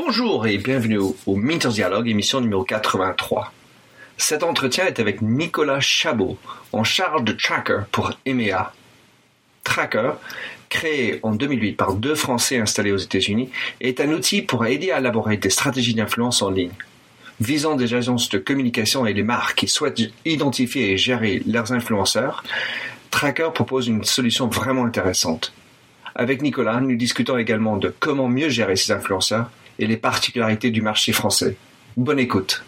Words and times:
Bonjour 0.00 0.46
et 0.46 0.58
bienvenue 0.58 0.98
au, 0.98 1.16
au 1.26 1.34
Minter 1.34 1.70
Dialogue, 1.70 2.08
émission 2.08 2.40
numéro 2.40 2.62
83. 2.62 3.52
Cet 4.16 4.44
entretien 4.44 4.86
est 4.86 5.00
avec 5.00 5.22
Nicolas 5.22 5.80
Chabot, 5.80 6.38
en 6.72 6.84
charge 6.84 7.24
de 7.24 7.32
Tracker 7.32 7.80
pour 7.90 8.12
EMEA. 8.24 8.72
Tracker, 9.64 10.12
créé 10.68 11.18
en 11.24 11.32
2008 11.32 11.72
par 11.72 11.94
deux 11.94 12.14
Français 12.14 12.58
installés 12.58 12.92
aux 12.92 12.96
États-Unis, 12.96 13.50
est 13.80 14.00
un 14.00 14.12
outil 14.12 14.40
pour 14.40 14.64
aider 14.66 14.92
à 14.92 15.00
élaborer 15.00 15.36
des 15.36 15.50
stratégies 15.50 15.94
d'influence 15.94 16.42
en 16.42 16.50
ligne. 16.50 16.70
Visant 17.40 17.74
des 17.74 17.92
agences 17.92 18.28
de 18.28 18.38
communication 18.38 19.04
et 19.04 19.12
les 19.12 19.24
marques 19.24 19.58
qui 19.58 19.66
souhaitent 19.66 20.12
identifier 20.24 20.92
et 20.92 20.96
gérer 20.96 21.42
leurs 21.44 21.72
influenceurs, 21.72 22.44
Tracker 23.10 23.50
propose 23.52 23.88
une 23.88 24.04
solution 24.04 24.46
vraiment 24.46 24.84
intéressante. 24.84 25.52
Avec 26.14 26.40
Nicolas, 26.40 26.80
nous 26.80 26.94
discutons 26.94 27.36
également 27.36 27.76
de 27.76 27.92
comment 27.98 28.28
mieux 28.28 28.48
gérer 28.48 28.76
ces 28.76 28.92
influenceurs 28.92 29.50
et 29.78 29.86
les 29.86 29.96
particularités 29.96 30.70
du 30.70 30.82
marché 30.82 31.12
français. 31.12 31.56
Bonne 31.96 32.18
écoute. 32.18 32.62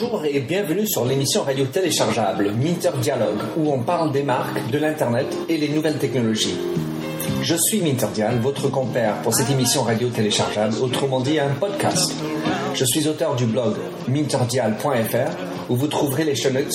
Bonjour 0.00 0.24
et 0.24 0.40
bienvenue 0.40 0.86
sur 0.86 1.04
l'émission 1.04 1.42
radio 1.42 1.64
téléchargeable 1.66 2.52
Minter 2.52 2.90
Dialogue 3.02 3.40
où 3.56 3.72
on 3.72 3.82
parle 3.82 4.12
des 4.12 4.22
marques, 4.22 4.70
de 4.70 4.78
l'Internet 4.78 5.26
et 5.48 5.56
les 5.56 5.68
nouvelles 5.68 5.98
technologies. 5.98 6.56
Je 7.42 7.54
suis 7.56 7.80
Minterdial, 7.80 8.38
votre 8.38 8.68
compère 8.68 9.20
pour 9.22 9.34
cette 9.34 9.50
émission 9.50 9.82
radio 9.82 10.08
téléchargeable, 10.08 10.74
autrement 10.80 11.20
dit 11.20 11.38
un 11.40 11.48
podcast. 11.48 12.14
Je 12.74 12.84
suis 12.84 13.08
auteur 13.08 13.34
du 13.36 13.46
blog 13.46 13.74
minterdial.fr 14.06 15.47
où 15.68 15.76
vous 15.76 15.86
trouverez 15.86 16.24
les 16.24 16.34
show 16.34 16.50
notes 16.50 16.72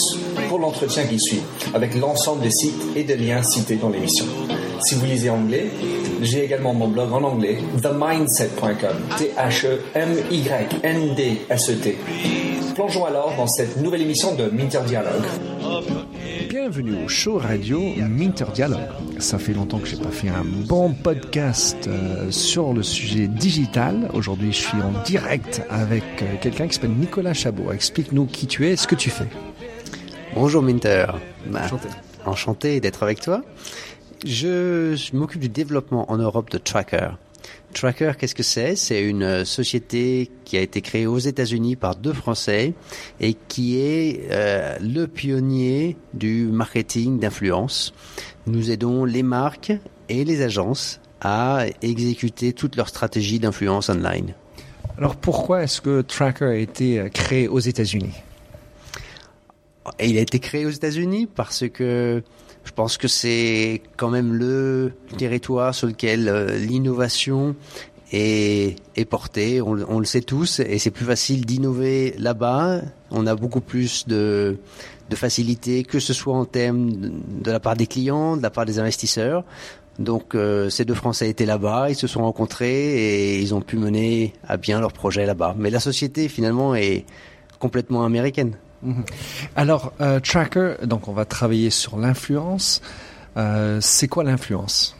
pour 0.49 0.59
l'entretien 0.59 1.05
qui 1.05 1.19
suit, 1.19 1.41
avec 1.73 1.95
l'ensemble 1.95 2.41
des 2.41 2.51
sites 2.51 2.81
et 2.95 3.03
des 3.03 3.17
liens 3.17 3.43
cités 3.43 3.75
dans 3.75 3.89
l'émission. 3.89 4.25
Si 4.81 4.95
vous 4.95 5.05
lisez 5.05 5.29
anglais, 5.29 5.69
j'ai 6.21 6.43
également 6.43 6.73
mon 6.73 6.87
blog 6.87 7.11
en 7.13 7.23
anglais, 7.23 7.57
themindset.com, 7.81 8.97
T-H-E-M-Y-N-D-S-E-T. 9.17 10.37
Plongeons 12.75 13.05
alors 13.05 13.33
dans 13.37 13.47
cette 13.47 13.77
nouvelle 13.77 14.01
émission 14.01 14.35
de 14.35 14.45
Minter 14.49 14.81
Dialogue. 14.85 15.25
Bienvenue 16.65 17.03
au 17.03 17.09
show 17.09 17.39
radio 17.39 17.81
Minter 18.07 18.45
Dialogue. 18.53 18.87
Ça 19.19 19.37
fait 19.37 19.51
longtemps 19.53 19.79
que 19.79 19.85
j'ai 19.85 19.97
pas 19.97 20.11
fait 20.11 20.29
un 20.29 20.45
bon 20.45 20.93
podcast 20.93 21.89
euh, 21.89 22.31
sur 22.31 22.71
le 22.71 22.81
sujet 22.83 23.27
digital. 23.27 24.09
Aujourd'hui, 24.13 24.53
je 24.53 24.59
suis 24.59 24.81
en 24.81 24.93
direct 25.03 25.61
avec 25.69 26.05
euh, 26.21 26.37
quelqu'un 26.41 26.69
qui 26.69 26.75
s'appelle 26.75 26.91
Nicolas 26.93 27.33
Chabot. 27.33 27.73
Explique-nous 27.73 28.27
qui 28.27 28.47
tu 28.47 28.65
es 28.65 28.71
et 28.71 28.75
ce 28.77 28.87
que 28.87 28.95
tu 28.95 29.09
fais. 29.09 29.27
Bonjour 30.35 30.63
Minter. 30.63 31.07
Bah, 31.47 31.63
Enchanté. 31.65 31.89
enchanté 32.25 32.79
d'être 32.79 33.03
avec 33.03 33.19
toi. 33.19 33.43
Je, 34.25 34.95
je 34.95 35.17
m'occupe 35.17 35.41
du 35.41 35.49
développement 35.49 36.09
en 36.09 36.15
Europe 36.15 36.49
de 36.49 36.59
Tracker. 36.59 37.09
Tracker, 37.73 38.13
qu'est-ce 38.17 38.35
que 38.35 38.43
c'est? 38.43 38.75
C'est 38.75 39.03
une 39.03 39.23
euh, 39.23 39.45
société 39.45 40.29
qui 40.45 40.57
a 40.57 40.61
été 40.61 40.81
créée 40.81 41.07
aux 41.07 41.19
États-Unis 41.19 41.75
par 41.75 41.95
deux 41.95 42.13
Français 42.13 42.73
et 43.19 43.33
qui 43.33 43.79
est 43.79 44.27
euh, 44.31 44.77
le 44.79 45.07
pionnier 45.07 45.97
du 46.13 46.47
marketing 46.47 47.19
d'influence. 47.19 47.93
Nous 48.47 48.71
aidons 48.71 49.05
les 49.05 49.23
marques 49.23 49.73
et 50.09 50.23
les 50.23 50.41
agences 50.41 50.99
à 51.21 51.65
exécuter 51.81 52.53
toute 52.53 52.75
leur 52.75 52.89
stratégie 52.89 53.39
d'influence 53.39 53.89
online. 53.89 54.33
Alors 54.97 55.15
pourquoi 55.15 55.63
est-ce 55.63 55.81
que 55.81 56.01
Tracker 56.01 56.45
a 56.45 56.55
été 56.55 56.99
euh, 56.99 57.09
créé 57.09 57.47
aux 57.47 57.59
États-Unis? 57.59 58.13
Et 59.99 60.09
il 60.09 60.17
a 60.17 60.21
été 60.21 60.39
créé 60.39 60.65
aux 60.65 60.69
États-Unis 60.71 61.27
parce 61.33 61.65
que 61.67 62.23
je 62.63 62.71
pense 62.71 62.97
que 62.97 63.07
c'est 63.07 63.81
quand 63.97 64.09
même 64.09 64.33
le 64.33 64.93
territoire 65.17 65.75
sur 65.75 65.87
lequel 65.87 66.29
euh, 66.29 66.57
l'innovation 66.57 67.55
est, 68.13 68.75
portée. 69.09 69.61
On, 69.61 69.73
le- 69.73 70.05
sait 70.05 70.21
tous 70.21 70.59
et 70.59 70.77
c'est 70.79 70.91
plus 70.91 71.05
facile 71.05 71.45
d'innover 71.45 72.13
là-bas. 72.17 72.81
On 73.11 73.27
a 73.27 73.35
beaucoup 73.35 73.61
plus 73.61 74.07
de, 74.07 74.57
de 75.09 75.15
facilité, 75.15 75.83
que 75.83 75.99
ce 75.99 76.13
soit 76.13 76.35
en 76.35 76.45
termes 76.45 76.91
de, 76.91 77.11
de 77.41 77.51
la 77.51 77.59
part 77.59 77.75
des 77.75 77.87
clients, 77.87 78.37
de 78.37 78.41
la 78.43 78.49
part 78.49 78.65
des 78.65 78.79
investisseurs. 78.79 79.43
Donc 79.99 80.33
euh, 80.33 80.69
ces 80.69 80.85
deux 80.85 80.95
Français 80.95 81.29
étaient 81.29 81.45
là-bas, 81.45 81.89
ils 81.89 81.95
se 81.95 82.07
sont 82.07 82.21
rencontrés 82.21 82.95
et 82.95 83.39
ils 83.39 83.53
ont 83.53 83.61
pu 83.61 83.77
mener 83.77 84.33
à 84.47 84.57
bien 84.57 84.79
leur 84.79 84.91
projet 84.93 85.25
là-bas. 85.25 85.55
Mais 85.57 85.69
la 85.69 85.79
société 85.79 86.29
finalement 86.29 86.73
est 86.73 87.05
complètement 87.59 88.03
américaine. 88.05 88.57
Alors 89.55 89.93
euh, 90.01 90.19
Tracker, 90.19 90.75
donc 90.83 91.07
on 91.07 91.13
va 91.13 91.25
travailler 91.25 91.69
sur 91.69 91.97
l'influence. 91.97 92.81
Euh, 93.37 93.79
c'est 93.81 94.07
quoi 94.07 94.23
l'influence? 94.23 94.95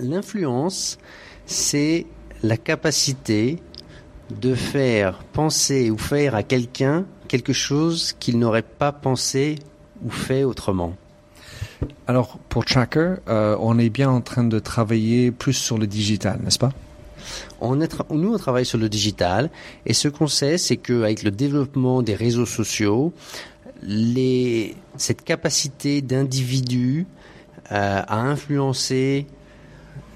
L'influence, 0.00 0.98
c'est 1.46 2.06
la 2.42 2.56
capacité 2.56 3.62
de 4.40 4.54
faire 4.54 5.22
penser 5.32 5.90
ou 5.90 5.98
faire 5.98 6.34
à 6.34 6.42
quelqu'un 6.42 7.04
quelque 7.28 7.52
chose 7.52 8.14
qu'il 8.18 8.38
n'aurait 8.38 8.62
pas 8.62 8.92
pensé 8.92 9.58
ou 10.04 10.10
fait 10.10 10.44
autrement. 10.44 10.94
Alors 12.06 12.38
pour 12.48 12.64
Tracker, 12.64 13.14
euh, 13.28 13.56
on 13.60 13.78
est 13.78 13.90
bien 13.90 14.10
en 14.10 14.20
train 14.20 14.44
de 14.44 14.58
travailler 14.58 15.30
plus 15.30 15.52
sur 15.52 15.78
le 15.78 15.86
digital, 15.86 16.40
n'est-ce 16.42 16.58
pas? 16.58 16.72
On 17.60 17.76
nous, 17.76 18.34
on 18.34 18.38
travaille 18.38 18.66
sur 18.66 18.78
le 18.78 18.88
digital 18.88 19.50
et 19.86 19.94
ce 19.94 20.08
qu'on 20.08 20.26
sait, 20.26 20.58
c'est 20.58 20.76
qu'avec 20.76 21.22
le 21.22 21.30
développement 21.30 22.02
des 22.02 22.14
réseaux 22.14 22.46
sociaux, 22.46 23.12
cette 24.96 25.24
capacité 25.24 26.02
d'individus 26.02 27.06
euh, 27.72 28.02
à 28.06 28.20
influencer 28.20 29.26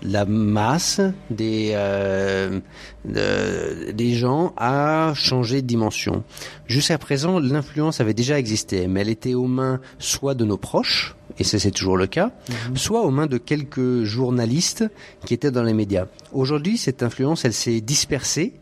la 0.02 0.24
masse 0.24 1.00
des, 1.30 1.70
euh, 1.74 2.60
de- 3.04 3.92
des 3.92 4.14
gens 4.14 4.52
a 4.56 5.12
changé 5.14 5.62
de 5.62 5.66
dimension. 5.66 6.22
Jusqu'à 6.66 6.98
présent, 6.98 7.38
l'influence 7.40 8.00
avait 8.00 8.14
déjà 8.14 8.38
existé, 8.38 8.86
mais 8.86 9.00
elle 9.00 9.08
était 9.08 9.34
aux 9.34 9.46
mains 9.46 9.80
soit 9.98 10.34
de 10.34 10.44
nos 10.44 10.56
proches, 10.56 11.16
et 11.38 11.44
ça 11.44 11.58
c'est 11.58 11.70
toujours 11.70 11.96
le 11.96 12.06
cas, 12.06 12.30
soit 12.74 13.02
aux 13.02 13.10
mains 13.10 13.26
de 13.26 13.38
quelques 13.38 14.04
journalistes 14.04 14.84
qui 15.24 15.34
étaient 15.34 15.50
dans 15.50 15.62
les 15.62 15.74
médias. 15.74 16.06
Aujourd'hui, 16.32 16.78
cette 16.78 17.02
influence, 17.02 17.44
elle 17.44 17.52
s'est 17.54 17.80
dispersée. 17.80 18.54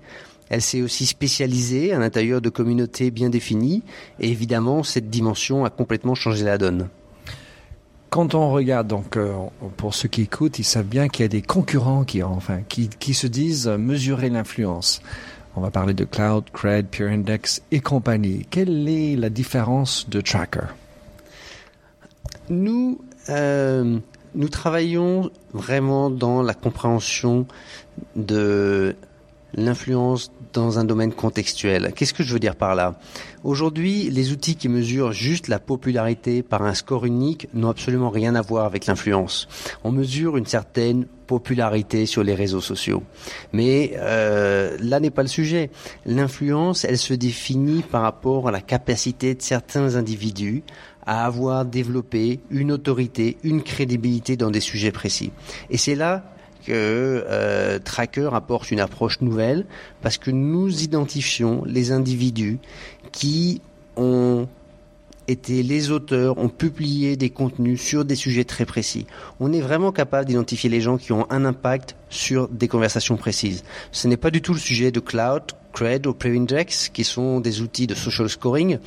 Elle 0.49 0.63
s'est 0.63 0.81
aussi 0.81 1.07
spécialisée 1.07 1.93
à 1.93 1.99
l'intérieur 1.99 2.41
de 2.41 2.51
communautés 2.51 3.11
bien 3.11 3.31
définies, 3.31 3.83
et 4.21 4.29
évidemment, 4.29 4.85
cette 4.85 5.11
dimension 5.11 5.65
a 5.65 5.71
complètement 5.71 6.15
changé 6.15 6.45
la 6.45 6.57
donne. 6.57 6.89
Quand 8.11 8.35
on 8.35 8.51
regarde, 8.51 8.87
donc 8.87 9.17
euh, 9.17 9.35
pour 9.77 9.95
ceux 9.95 10.09
qui 10.09 10.23
écoutent, 10.23 10.59
ils 10.59 10.65
savent 10.65 10.87
bien 10.87 11.09
qu'il 11.09 11.25
y 11.25 11.27
a 11.27 11.29
des 11.29 11.43
concurrents 11.43 12.05
qui, 12.05 12.23
enfin, 12.23 12.61
qui, 12.69 12.89
qui 12.89 13.15
se 13.15 13.27
disent 13.27 13.67
mesurer 13.67 14.31
l'influence. 14.31 15.03
On 15.57 15.61
va 15.63 15.71
parler 15.71 15.95
de 15.95 16.05
Cloud, 16.05 16.45
Cred, 16.53 16.87
Pure 16.87 17.09
Index 17.09 17.63
et 17.73 17.81
compagnie. 17.81 18.47
Quelle 18.51 18.89
est 18.89 19.17
la 19.17 19.31
différence 19.31 20.09
de 20.09 20.21
Tracker? 20.21 20.67
Nous, 22.51 23.01
euh, 23.31 23.99
nous 24.35 24.49
travaillons 24.51 25.31
vraiment 25.55 26.11
dans 26.11 26.43
la 26.43 26.53
compréhension 26.53 27.47
de 28.15 28.95
l'influence 29.55 30.31
dans 30.61 30.79
un 30.79 30.85
domaine 30.85 31.13
contextuel. 31.13 31.93
Qu'est-ce 31.95 32.15
que 32.15 32.23
je 32.23 32.33
veux 32.33 32.39
dire 32.39 32.57
par 32.57 32.75
là? 32.75 32.99
Aujourd'hui, 33.45 34.11
les 34.11 34.33
outils 34.33 34.57
qui 34.57 34.69
mesurent 34.69 35.13
juste 35.13 35.49
la 35.49 35.59
popularité 35.59 36.43
par 36.43 36.63
un 36.63 36.75
score 36.75 37.05
unique 37.05 37.49
n'ont 37.55 37.69
absolument 37.69 38.11
rien 38.11 38.35
à 38.35 38.43
voir 38.43 38.67
avec 38.67 38.87
l'influence. 38.87 39.49
On 39.85 39.93
mesure 39.93 40.37
une 40.37 40.47
certaine 40.47 41.07
popularité 41.27 42.07
sur 42.07 42.23
les 42.23 42.35
réseaux 42.35 42.61
sociaux. 42.61 43.03
Mais 43.53 43.93
euh, 43.97 44.77
là 44.81 45.01
n'est 45.01 45.11
pas 45.11 45.23
le 45.23 45.29
sujet. 45.29 45.71
L'influence, 46.05 46.85
elle 46.85 46.99
se 46.99 47.15
définit 47.15 47.83
par 47.83 48.03
rapport 48.03 48.49
à 48.49 48.51
la 48.51 48.61
capacité 48.61 49.35
de 49.35 49.43
certains 49.43 49.97
individus 49.97 50.63
à 51.05 51.25
avoir 51.25 51.65
développé 51.65 52.41
une 52.51 52.73
autorité, 52.73 53.37
une 53.45 53.63
crédibilité 53.63 54.37
dans 54.37 54.51
des 54.51 54.61
sujets 54.61 54.93
précis. 54.93 55.33
Et 55.71 55.77
c'est 55.77 55.95
là 55.95 56.36
que 56.67 57.25
euh, 57.29 57.79
Tracker 57.79 58.31
apporte 58.33 58.71
une 58.71 58.81
approche 58.81 59.21
nouvelle 59.21 59.65
parce 60.03 60.19
que 60.19 60.31
nous 60.31 60.83
identifions 60.83 61.63
les 61.65 61.93
individus 61.93 62.59
qui 63.13 63.61
ont 63.97 64.49
été 65.29 65.63
les 65.63 65.91
auteurs, 65.91 66.39
ont 66.39 66.49
publié 66.49 67.17
des 67.17 67.31
contenus 67.31 67.81
sur 67.81 68.05
des 68.05 68.15
sujets 68.15 68.45
très 68.45 68.65
précis. 68.65 69.07
On 69.41 69.53
est 69.53 69.61
vraiment 69.61 69.93
capable 69.93 70.27
d'identifier 70.27 70.71
les 70.71 70.81
gens 70.81 70.97
qui 70.97 71.13
ont 71.13 71.27
un 71.31 71.45
impact 71.45 71.97
sur 72.09 72.49
des 72.49 72.69
conversations 72.69 73.17
précises. 73.17 73.65
Ce 73.93 74.09
n'est 74.09 74.17
pas 74.17 74.31
du 74.31 74.41
tout 74.41 74.53
le 74.53 74.59
sujet 74.59 74.91
de 74.91 75.01
Cloud, 75.01 75.43
Cred 75.73 76.07
ou 76.07 76.15
Preindex, 76.15 76.89
qui 76.89 77.05
sont 77.05 77.41
des 77.41 77.61
outils 77.61 77.87
de 77.87 77.95
social 77.95 78.31
scoring 78.31 78.79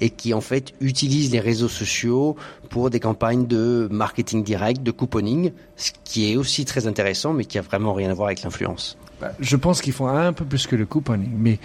et 0.00 0.10
qui 0.10 0.32
en 0.32 0.40
fait 0.40 0.74
utilisent 0.80 1.32
les 1.32 1.40
réseaux 1.40 1.68
sociaux 1.68 2.36
pour 2.70 2.90
des 2.90 3.00
campagnes 3.00 3.46
de 3.46 3.88
marketing 3.90 4.44
direct, 4.44 4.82
de 4.82 4.92
couponing, 4.92 5.52
ce 5.76 5.90
qui 6.04 6.30
est 6.30 6.36
aussi 6.36 6.64
très 6.64 6.86
intéressant, 6.86 7.32
mais 7.32 7.44
qui 7.44 7.58
a 7.58 7.62
vraiment 7.62 7.94
rien 7.94 8.10
à 8.10 8.14
voir 8.14 8.28
avec 8.28 8.42
l'influence. 8.42 8.96
Bah, 9.20 9.32
Je 9.40 9.56
pense 9.56 9.82
qu'ils 9.82 9.92
font 9.92 10.06
un 10.06 10.32
peu 10.32 10.44
plus 10.44 10.66
que 10.66 10.76
le 10.76 10.86
couponing, 10.86 11.32
mais 11.36 11.58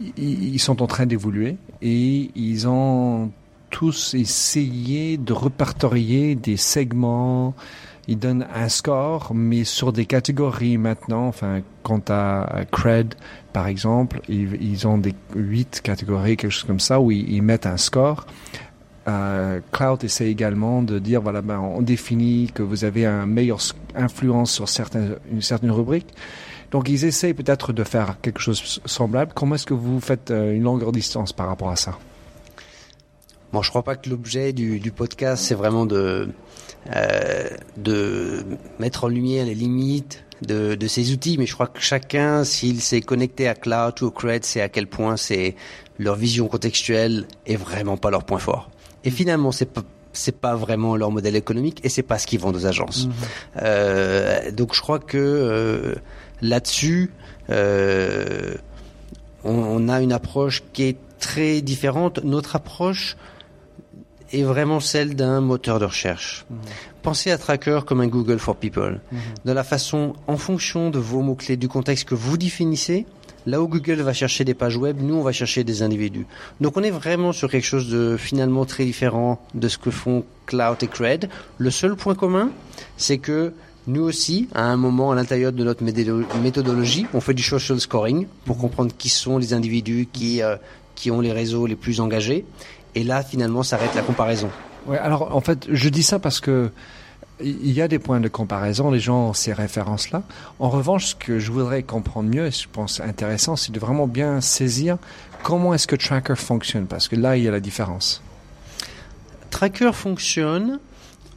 ils 0.00 0.58
sont 0.58 0.82
en 0.82 0.86
train 0.86 1.06
d'évoluer 1.06 1.56
et 1.80 2.30
ils 2.34 2.66
ont 2.68 3.30
tous 3.72 4.14
essayer 4.14 5.16
de 5.16 5.32
répertorier 5.32 6.36
des 6.36 6.56
segments. 6.56 7.54
Ils 8.06 8.18
donnent 8.18 8.46
un 8.54 8.68
score, 8.68 9.32
mais 9.34 9.64
sur 9.64 9.92
des 9.92 10.06
catégories 10.06 10.76
maintenant. 10.76 11.26
Enfin, 11.26 11.62
quant 11.82 12.02
à 12.08 12.64
Cred, 12.70 13.14
par 13.52 13.66
exemple, 13.66 14.20
ils, 14.28 14.86
ont 14.86 14.98
des 14.98 15.14
huit 15.34 15.80
catégories, 15.82 16.36
quelque 16.36 16.50
chose 16.50 16.64
comme 16.64 16.80
ça, 16.80 17.00
où 17.00 17.10
ils, 17.10 17.42
mettent 17.42 17.66
un 17.66 17.76
score. 17.76 18.26
Euh, 19.08 19.60
Cloud 19.72 20.04
essaie 20.04 20.28
également 20.28 20.80
de 20.80 21.00
dire 21.00 21.20
voilà, 21.20 21.42
ben, 21.42 21.58
on 21.58 21.82
définit 21.82 22.52
que 22.54 22.62
vous 22.62 22.84
avez 22.84 23.04
un 23.04 23.26
meilleur 23.26 23.58
influence 23.96 24.52
sur 24.52 24.68
certaines, 24.68 25.16
une 25.32 25.42
certaine 25.42 25.72
rubrique. 25.72 26.06
Donc 26.72 26.88
ils 26.88 27.04
essayent 27.04 27.34
peut-être 27.34 27.72
de 27.72 27.84
faire 27.84 28.16
quelque 28.20 28.40
chose 28.40 28.80
semblable. 28.86 29.32
Comment 29.34 29.54
est-ce 29.54 29.66
que 29.66 29.74
vous 29.74 30.00
faites 30.00 30.30
euh, 30.30 30.54
une 30.54 30.62
longueur 30.62 30.90
distance 30.90 31.32
par 31.32 31.46
rapport 31.46 31.70
à 31.70 31.76
ça? 31.76 31.98
Bon, 33.52 33.60
je 33.60 33.68
crois 33.68 33.82
pas 33.82 33.96
que 33.96 34.08
l'objet 34.08 34.54
du, 34.54 34.80
du, 34.80 34.90
podcast 34.90 35.44
c'est 35.44 35.54
vraiment 35.54 35.84
de 35.84 36.30
euh, 36.96 37.48
de 37.76 38.44
mettre 38.78 39.04
en 39.04 39.08
lumière 39.08 39.44
les 39.44 39.54
limites 39.54 40.24
de, 40.40 40.74
de, 40.74 40.86
ces 40.88 41.12
outils, 41.12 41.36
mais 41.38 41.46
je 41.46 41.52
crois 41.52 41.66
que 41.66 41.80
chacun, 41.80 42.42
s'il 42.42 42.80
s'est 42.80 43.02
connecté 43.02 43.46
à 43.46 43.54
Cloud 43.54 44.00
ou 44.00 44.06
au 44.06 44.10
Cred, 44.10 44.44
c'est 44.44 44.62
à 44.62 44.68
quel 44.68 44.86
point 44.88 45.16
c'est 45.16 45.54
leur 45.98 46.16
vision 46.16 46.48
contextuelle 46.48 47.26
est 47.46 47.56
vraiment 47.56 47.98
pas 47.98 48.10
leur 48.10 48.24
point 48.24 48.38
fort. 48.38 48.70
Et 49.04 49.10
finalement, 49.10 49.52
c'est 49.52 49.66
pas 49.66 49.82
c'est 50.12 50.38
pas 50.38 50.54
vraiment 50.54 50.96
leur 50.96 51.10
modèle 51.10 51.36
économique 51.36 51.80
et 51.84 51.88
c'est 51.88 52.02
pas 52.02 52.18
ce 52.18 52.26
qu'ils 52.26 52.40
vendent 52.40 52.56
aux 52.56 52.66
agences. 52.66 53.06
Mhm. 53.06 53.12
Euh, 53.62 54.50
donc 54.50 54.74
je 54.74 54.80
crois 54.80 54.98
que 54.98 55.18
euh, 55.18 55.94
là-dessus, 56.42 57.10
euh, 57.50 58.54
on, 59.44 59.54
on, 59.54 59.88
a 59.88 60.00
une 60.00 60.12
approche 60.12 60.62
qui 60.72 60.84
est 60.84 60.96
très 61.18 61.62
différente. 61.62 62.22
Notre 62.24 62.56
approche 62.56 63.16
est 64.32 64.42
vraiment 64.42 64.80
celle 64.80 65.14
d'un 65.14 65.40
moteur 65.40 65.78
de 65.78 65.84
recherche. 65.84 66.44
Mhm. 66.50 66.58
Pensez 67.02 67.30
à 67.30 67.38
Tracker 67.38 67.80
comme 67.86 68.00
un 68.00 68.06
Google 68.06 68.38
for 68.38 68.56
People. 68.56 69.00
Mhm. 69.10 69.18
De 69.44 69.52
la 69.52 69.64
façon, 69.64 70.14
en 70.26 70.36
fonction 70.36 70.90
de 70.90 70.98
vos 70.98 71.22
mots-clés, 71.22 71.56
du 71.56 71.68
contexte 71.68 72.06
que 72.06 72.14
vous 72.14 72.36
définissez, 72.36 73.06
Là 73.44 73.60
où 73.60 73.66
Google 73.66 74.00
va 74.02 74.12
chercher 74.12 74.44
des 74.44 74.54
pages 74.54 74.76
web, 74.76 74.98
nous 75.00 75.16
on 75.16 75.22
va 75.22 75.32
chercher 75.32 75.64
des 75.64 75.82
individus. 75.82 76.26
Donc 76.60 76.76
on 76.76 76.82
est 76.82 76.90
vraiment 76.90 77.32
sur 77.32 77.50
quelque 77.50 77.64
chose 77.64 77.90
de 77.90 78.16
finalement 78.16 78.64
très 78.64 78.84
différent 78.84 79.44
de 79.54 79.68
ce 79.68 79.78
que 79.78 79.90
font 79.90 80.24
Cloud 80.46 80.76
et 80.82 80.86
Cred. 80.86 81.28
Le 81.58 81.70
seul 81.70 81.96
point 81.96 82.14
commun, 82.14 82.50
c'est 82.96 83.18
que 83.18 83.52
nous 83.86 84.02
aussi, 84.02 84.48
à 84.54 84.64
un 84.64 84.76
moment 84.76 85.10
à 85.10 85.14
l'intérieur 85.14 85.52
de 85.52 85.64
notre 85.64 85.82
méthodologie, 85.82 87.06
on 87.14 87.20
fait 87.20 87.34
du 87.34 87.42
social 87.42 87.80
scoring 87.80 88.26
pour 88.44 88.58
comprendre 88.58 88.92
qui 88.96 89.08
sont 89.08 89.38
les 89.38 89.54
individus 89.54 90.08
qui, 90.12 90.42
euh, 90.42 90.56
qui 90.94 91.10
ont 91.10 91.20
les 91.20 91.32
réseaux 91.32 91.66
les 91.66 91.76
plus 91.76 92.00
engagés. 92.00 92.44
Et 92.94 93.04
là, 93.04 93.22
finalement, 93.22 93.62
s'arrête 93.62 93.94
la 93.94 94.02
comparaison. 94.02 94.50
Ouais, 94.86 94.98
alors 94.98 95.34
en 95.34 95.40
fait, 95.40 95.66
je 95.70 95.88
dis 95.88 96.02
ça 96.02 96.18
parce 96.18 96.40
que 96.40 96.70
il 97.40 97.72
y 97.72 97.82
a 97.82 97.88
des 97.88 97.98
points 97.98 98.20
de 98.20 98.28
comparaison, 98.28 98.90
les 98.90 99.00
gens 99.00 99.28
ont 99.28 99.32
ces 99.32 99.52
références-là. 99.52 100.22
En 100.60 100.70
revanche, 100.70 101.06
ce 101.06 101.14
que 101.14 101.38
je 101.38 101.50
voudrais 101.50 101.82
comprendre 101.82 102.28
mieux, 102.28 102.46
et 102.46 102.50
je 102.50 102.68
pense 102.70 103.00
intéressant, 103.00 103.56
c'est 103.56 103.72
de 103.72 103.80
vraiment 103.80 104.06
bien 104.06 104.40
saisir 104.40 104.98
comment 105.42 105.74
est-ce 105.74 105.86
que 105.86 105.96
Tracker 105.96 106.36
fonctionne, 106.36 106.86
parce 106.86 107.08
que 107.08 107.16
là, 107.16 107.36
il 107.36 107.42
y 107.42 107.48
a 107.48 107.50
la 107.50 107.60
différence. 107.60 108.22
Tracker 109.50 109.92
fonctionne 109.92 110.78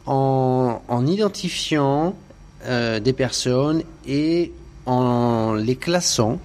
en, 0.06 1.06
identifiant 1.08 2.16
euh, 2.66 3.00
des 3.00 3.14
personnes 3.14 3.84
et 4.08 4.52
en 4.86 5.54
les 5.54 5.76
classant 5.76 6.40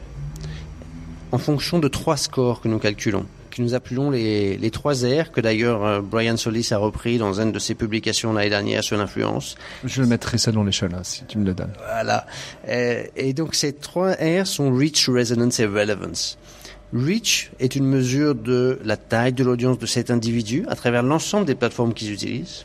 en 1.32 1.38
fonction 1.38 1.78
de 1.78 1.88
trois 1.88 2.17
scores 2.17 2.61
que 2.61 2.69
nous 2.69 2.78
calculons 2.78 3.26
que 3.50 3.61
nous 3.62 3.75
appelons 3.75 4.11
les, 4.11 4.56
les 4.56 4.70
3 4.70 5.05
R, 5.05 5.32
que 5.32 5.40
d'ailleurs 5.40 5.84
euh, 5.84 6.00
Brian 6.00 6.37
Solis 6.37 6.69
a 6.70 6.78
repris 6.78 7.19
dans 7.19 7.40
une 7.40 7.52
de 7.52 7.58
ses 7.58 7.75
publications 7.75 8.32
l'année 8.32 8.49
dernière 8.49 8.82
sur 8.82 8.96
l'influence. 8.96 9.56
Je 9.84 10.02
mettrai 10.02 10.38
ça 10.38 10.52
dans 10.52 10.64
les 10.64 10.72
chaînes, 10.72 10.99
si 11.02 11.25
tu 11.25 11.38
me 11.38 11.44
le 11.44 11.55
donnes. 11.55 11.72
Voilà. 11.78 12.26
Euh, 12.69 13.02
et 13.16 13.32
donc 13.32 13.55
ces 13.55 13.73
3 13.73 14.12
R 14.12 14.46
sont 14.46 14.73
Reach, 14.73 15.08
Resonance 15.08 15.61
et 15.61 15.66
Relevance. 15.66 16.38
Reach 16.93 17.50
est 17.61 17.76
une 17.76 17.87
mesure 17.87 18.34
de 18.34 18.81
la 18.84 18.96
taille 18.96 19.32
de 19.32 19.44
l'audience 19.44 19.78
de 19.78 19.87
cet 19.87 20.11
individu 20.11 20.64
à 20.69 20.75
travers 20.75 21.02
l'ensemble 21.02 21.46
des 21.46 21.55
plateformes 21.55 21.94
qu'ils 21.94 22.12
utilisent. 22.12 22.64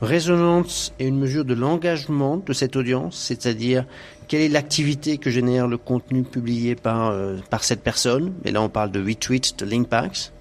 Resonance 0.00 0.92
est 0.98 1.06
une 1.06 1.18
mesure 1.18 1.44
de 1.44 1.54
l'engagement 1.54 2.36
de 2.36 2.52
cette 2.52 2.76
audience, 2.76 3.16
c'est-à-dire 3.16 3.86
quelle 4.28 4.40
est 4.40 4.48
l'activité 4.48 5.18
que 5.18 5.30
génère 5.30 5.68
le 5.68 5.78
contenu 5.78 6.24
publié 6.24 6.74
par, 6.74 7.10
euh, 7.10 7.36
par 7.48 7.64
cette 7.64 7.82
personne. 7.82 8.32
Et 8.44 8.50
là, 8.50 8.60
on 8.60 8.68
parle 8.68 8.90
de 8.90 9.00
retweets, 9.00 9.58
de 9.58 9.64
link 9.64 9.88
packs. 9.88 10.32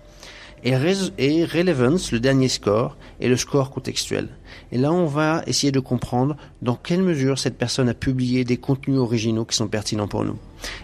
Et, 0.66 0.72
et 1.18 1.46
relevance, 1.46 2.12
le 2.12 2.20
dernier 2.20 2.48
score, 2.48 2.98
est 3.20 3.28
le 3.28 3.36
score 3.36 3.70
contextuel. 3.70 4.30
Et 4.72 4.78
là, 4.78 4.92
on 4.94 5.06
va 5.06 5.44
essayer 5.46 5.72
de 5.72 5.80
comprendre 5.80 6.38
dans 6.62 6.76
quelle 6.76 7.04
mesure 7.04 7.38
cette 7.38 7.58
personne 7.58 7.90
a 7.90 7.94
publié 7.94 8.46
des 8.46 8.58
contenus 8.58 8.98
originaux 8.98 9.46
qui 9.46 9.56
sont 9.56 9.68
pertinents 9.68 10.08
pour 10.08 10.24
nous. 10.24 10.38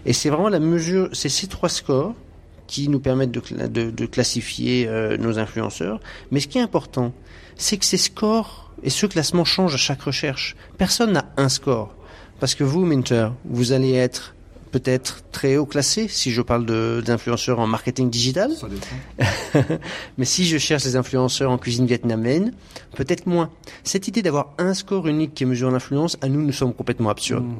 Et 0.05 0.13
c'est 0.13 0.29
vraiment 0.29 0.49
la 0.49 0.59
mesure, 0.59 1.09
c'est 1.13 1.29
ces 1.29 1.47
trois 1.47 1.69
scores 1.69 2.13
qui 2.67 2.87
nous 2.87 2.99
permettent 2.99 3.31
de, 3.31 3.67
de, 3.67 3.89
de 3.89 4.05
classifier 4.05 4.87
euh, 4.87 5.17
nos 5.17 5.39
influenceurs. 5.39 5.99
Mais 6.29 6.39
ce 6.39 6.47
qui 6.47 6.59
est 6.59 6.61
important, 6.61 7.13
c'est 7.59 7.77
que 7.77 7.85
ces 7.85 7.97
scores 7.97 8.71
et 8.81 8.89
ce 8.89 9.05
classement 9.05 9.45
changent 9.45 9.75
à 9.75 9.77
chaque 9.77 10.01
recherche. 10.01 10.55
Personne 10.77 11.11
n'a 11.11 11.25
un 11.37 11.49
score. 11.49 11.93
Parce 12.39 12.55
que 12.55 12.63
vous, 12.63 12.85
Minter, 12.85 13.29
vous 13.45 13.73
allez 13.73 13.93
être 13.93 14.33
peut-être 14.71 15.23
très 15.31 15.57
haut 15.57 15.65
classé 15.65 16.07
si 16.07 16.31
je 16.31 16.41
parle 16.41 16.65
d'influenceurs 17.03 17.59
en 17.59 17.67
marketing 17.67 18.09
digital. 18.09 18.51
Mais 20.17 20.25
si 20.25 20.45
je 20.45 20.57
cherche 20.57 20.83
des 20.83 20.95
influenceurs 20.95 21.51
en 21.51 21.57
cuisine 21.57 21.85
vietnamienne, 21.85 22.53
peut-être 22.95 23.25
moins. 23.25 23.49
Cette 23.83 24.07
idée 24.07 24.21
d'avoir 24.21 24.53
un 24.57 24.73
score 24.73 25.07
unique 25.07 25.33
qui 25.33 25.45
mesure 25.45 25.69
l'influence, 25.69 26.17
à 26.21 26.29
nous, 26.29 26.41
nous 26.41 26.53
sommes 26.53 26.73
complètement 26.73 27.09
absurdes. 27.09 27.45
Mmh. 27.45 27.57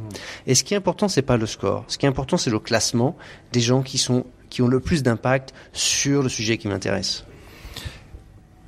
Et 0.48 0.56
ce 0.56 0.64
qui 0.64 0.76
est 0.76 0.78
important, 0.78 1.10
c'est 1.10 1.24
pas 1.24 1.36
le 1.36 1.46
score. 1.46 1.84
Ce 1.88 1.98
qui 1.98 2.06
est 2.06 2.10
important, 2.10 2.38
c'est 2.38 2.52
le 2.52 2.60
classement 2.60 3.18
des 3.52 3.62
gens 3.62 3.82
qui 3.82 3.98
sont 3.98 4.26
qui 4.50 4.64
ont 4.64 4.68
le 4.68 4.80
plus 4.80 5.04
d'impact 5.04 5.54
sur 5.74 6.24
le 6.24 6.30
sujet 6.30 6.58
qui 6.58 6.68
m'intéresse. 6.68 7.24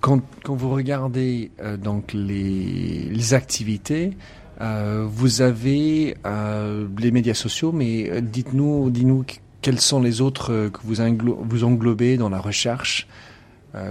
Quand, 0.02 0.22
vous 0.48 0.70
regardez 0.72 1.52
euh, 1.62 1.78
donc 1.78 2.12
les, 2.14 3.34
activités, 3.36 4.18
euh, 4.60 5.06
vous 5.08 5.42
avez 5.44 6.18
euh, 6.26 6.88
les 6.98 7.12
médias 7.12 7.36
sociaux, 7.36 7.72
mais 7.72 8.20
dites-nous, 8.22 8.90
dites-nous 8.90 9.24
quels 9.62 9.80
sont 9.80 10.02
les 10.02 10.22
autres 10.22 10.70
que 10.70 10.80
vous, 10.84 11.64
englobez 11.64 12.18
dans 12.18 12.30
la 12.30 12.40
recherche 12.40 13.08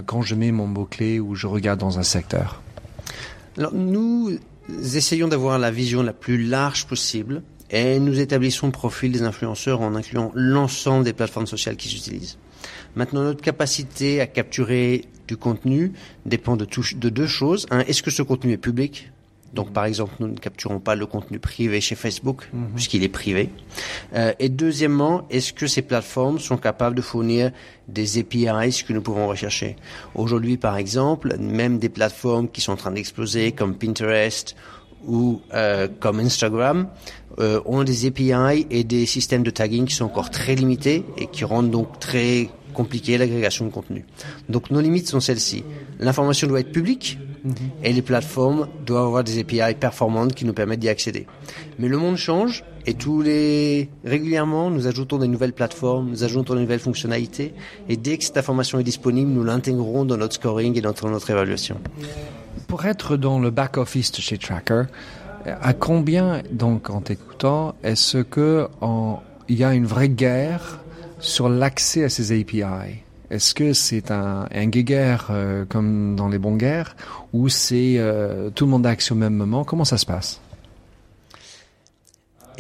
quand 0.07 0.21
je 0.21 0.35
mets 0.35 0.51
mon 0.51 0.67
mot-clé 0.67 1.21
ou 1.21 1.37
je 1.37 1.47
regarde 1.47 1.79
dans 1.79 2.01
un 2.01 2.03
secteur? 2.03 2.61
Nous 3.73 4.37
essayons 4.69 5.29
d'avoir 5.29 5.61
la 5.61 5.71
vision 5.71 6.03
la 6.03 6.13
plus 6.13 6.43
large 6.43 6.87
possible 6.87 7.43
et 7.71 8.01
nous 8.01 8.19
établissons 8.19 8.67
le 8.67 8.73
profil 8.73 9.13
des 9.13 9.23
influenceurs 9.23 9.81
en 9.81 9.95
incluant 9.95 10.33
l'ensemble 10.35 11.05
des 11.05 11.13
plateformes 11.13 11.47
sociales 11.47 11.77
qu'ils 11.77 11.97
utilisent. 11.97 12.37
Maintenant, 12.97 13.23
notre 13.23 13.43
capacité 13.43 14.21
à 14.21 14.27
capturer 14.27 15.05
du 15.29 15.37
contenu 15.37 15.93
dépend 16.27 16.57
de, 16.57 16.67
de 16.67 17.09
deux 17.09 17.27
choses. 17.27 17.67
Un, 17.71 17.81
est-ce 17.81 18.03
que 18.03 18.11
ce 18.11 18.23
contenu 18.23 18.53
est 18.53 18.59
public? 18.59 19.11
Donc, 19.53 19.73
par 19.73 19.85
exemple, 19.85 20.13
nous 20.21 20.29
ne 20.29 20.37
capturons 20.37 20.79
pas 20.79 20.95
le 20.95 21.07
contenu 21.07 21.39
privé 21.41 21.81
chez 21.81 21.97
Facebook, 21.97 22.49
mhm. 22.53 22.69
puisqu'il 22.75 23.03
est 23.03 23.09
privé. 23.09 23.51
Euh, 24.15 24.33
et 24.39 24.49
deuxièmement, 24.49 25.27
est-ce 25.31 25.53
que 25.53 25.67
ces 25.67 25.83
plateformes 25.83 26.39
sont 26.39 26.57
capables 26.57 26.95
de 26.95 27.03
fournir 27.03 27.51
des 27.89 28.19
APIs 28.19 28.85
que 28.87 28.93
nous 28.93 29.03
pouvons 29.03 29.27
rechercher? 29.27 29.77
Aujourd'hui, 30.15 30.57
par 30.57 30.77
exemple, 30.77 31.37
même 31.39 31.79
des 31.79 31.89
plateformes 31.89 32.49
qui 32.49 32.61
sont 32.61 32.73
en 32.73 32.77
train 32.77 32.93
d'exploser, 32.93 33.53
comme 33.53 33.75
Pinterest 33.75 34.55
ou 35.07 35.41
euh, 35.55 35.89
comme 35.99 36.21
Instagram, 36.21 36.89
euh, 37.39 37.61
ont 37.65 37.83
des 37.83 38.07
API 38.07 38.67
et 38.71 38.85
des 38.85 39.07
systèmes 39.07 39.43
de 39.43 39.51
tagging 39.51 39.87
qui 39.87 39.95
sont 39.95 40.05
encore 40.05 40.31
très 40.31 40.55
limités 40.55 41.05
et 41.17 41.27
qui 41.27 41.45
rendent 41.45 41.71
donc 41.71 41.99
très 41.99 42.51
compliqué 42.73 43.19
l'agrégation 43.19 43.67
de 43.67 43.71
contenu. 43.71 44.05
Donc 44.49 44.71
nos 44.71 44.81
limites 44.81 45.09
sont 45.09 45.21
celles-ci. 45.21 45.65
L'information 45.99 46.47
doit 46.47 46.61
être 46.61 46.73
publique, 46.73 47.19
Mhm. 47.45 47.55
Et 47.85 47.93
les 47.93 48.03
plateformes 48.03 48.69
doivent 48.85 49.07
avoir 49.07 49.25
des 49.25 49.39
API 49.39 49.75
performantes 49.75 50.35
qui 50.35 50.45
nous 50.45 50.53
permettent 50.53 50.81
d'y 50.81 50.89
accéder. 50.89 51.27
Mais 51.79 51.89
le 51.89 51.97
monde 51.97 52.17
change 52.17 52.65
et 52.87 52.95
tous 52.95 53.23
les 53.23 53.89
régulièrement 54.05 54.71
nous 54.71 54.87
ajoutons 54.87 55.19
des 55.19 55.29
nouvelles 55.29 55.53
plateformes, 55.53 56.11
nous 56.11 56.25
ajoutons 56.25 56.55
de 56.55 56.61
nouvelles 56.61 56.81
fonctionnalités 56.81 57.55
et 57.89 57.97
dès 57.97 58.19
que 58.19 58.25
cette 58.25 58.37
information 58.37 58.79
est 58.79 58.85
disponible, 58.85 59.31
nous 59.31 59.45
l'intégrons 59.45 60.05
dans 60.05 60.17
notre 60.17 60.35
scoring 60.35 60.77
et 60.77 60.81
dans 60.81 60.95
notre 61.05 61.31
évaluation. 61.31 61.79
Pour 62.67 62.85
être 62.85 63.17
dans 63.17 63.39
le 63.39 63.51
back 63.51 63.79
office 63.79 64.13
de 64.13 64.21
chez 64.21 64.39
Tracker, 64.39 64.85
à 65.45 65.73
combien 65.73 66.43
donc 66.53 66.91
en 66.91 67.01
t'écoutant 67.01 67.75
est-ce 67.83 68.19
que 68.19 68.69
il 69.49 69.59
y 69.59 69.65
a 69.65 69.75
une 69.75 69.87
vraie 69.87 70.09
guerre 70.09 70.80
sur 71.21 71.49
l'accès 71.49 72.05
à 72.05 72.09
ces 72.09 72.39
API 72.39 72.63
est-ce 73.31 73.55
que 73.55 73.73
c'est 73.73 74.11
un, 74.11 74.49
un 74.53 74.67
guéguerre 74.67 75.29
euh, 75.31 75.65
comme 75.65 76.17
dans 76.17 76.29
les 76.29 76.39
bons 76.39 76.57
guerres 76.57 76.97
ou 77.33 77.49
c'est 77.49 77.95
euh, 77.99 78.51
tout 78.51 78.65
le 78.65 78.73
monde 78.73 78.85
a 78.87 78.91
accès 78.91 79.13
au 79.13 79.15
même 79.15 79.35
moment? 79.35 79.63
Comment 79.63 79.85
ça 79.85 79.99
se 79.99 80.07
passe? 80.07 80.41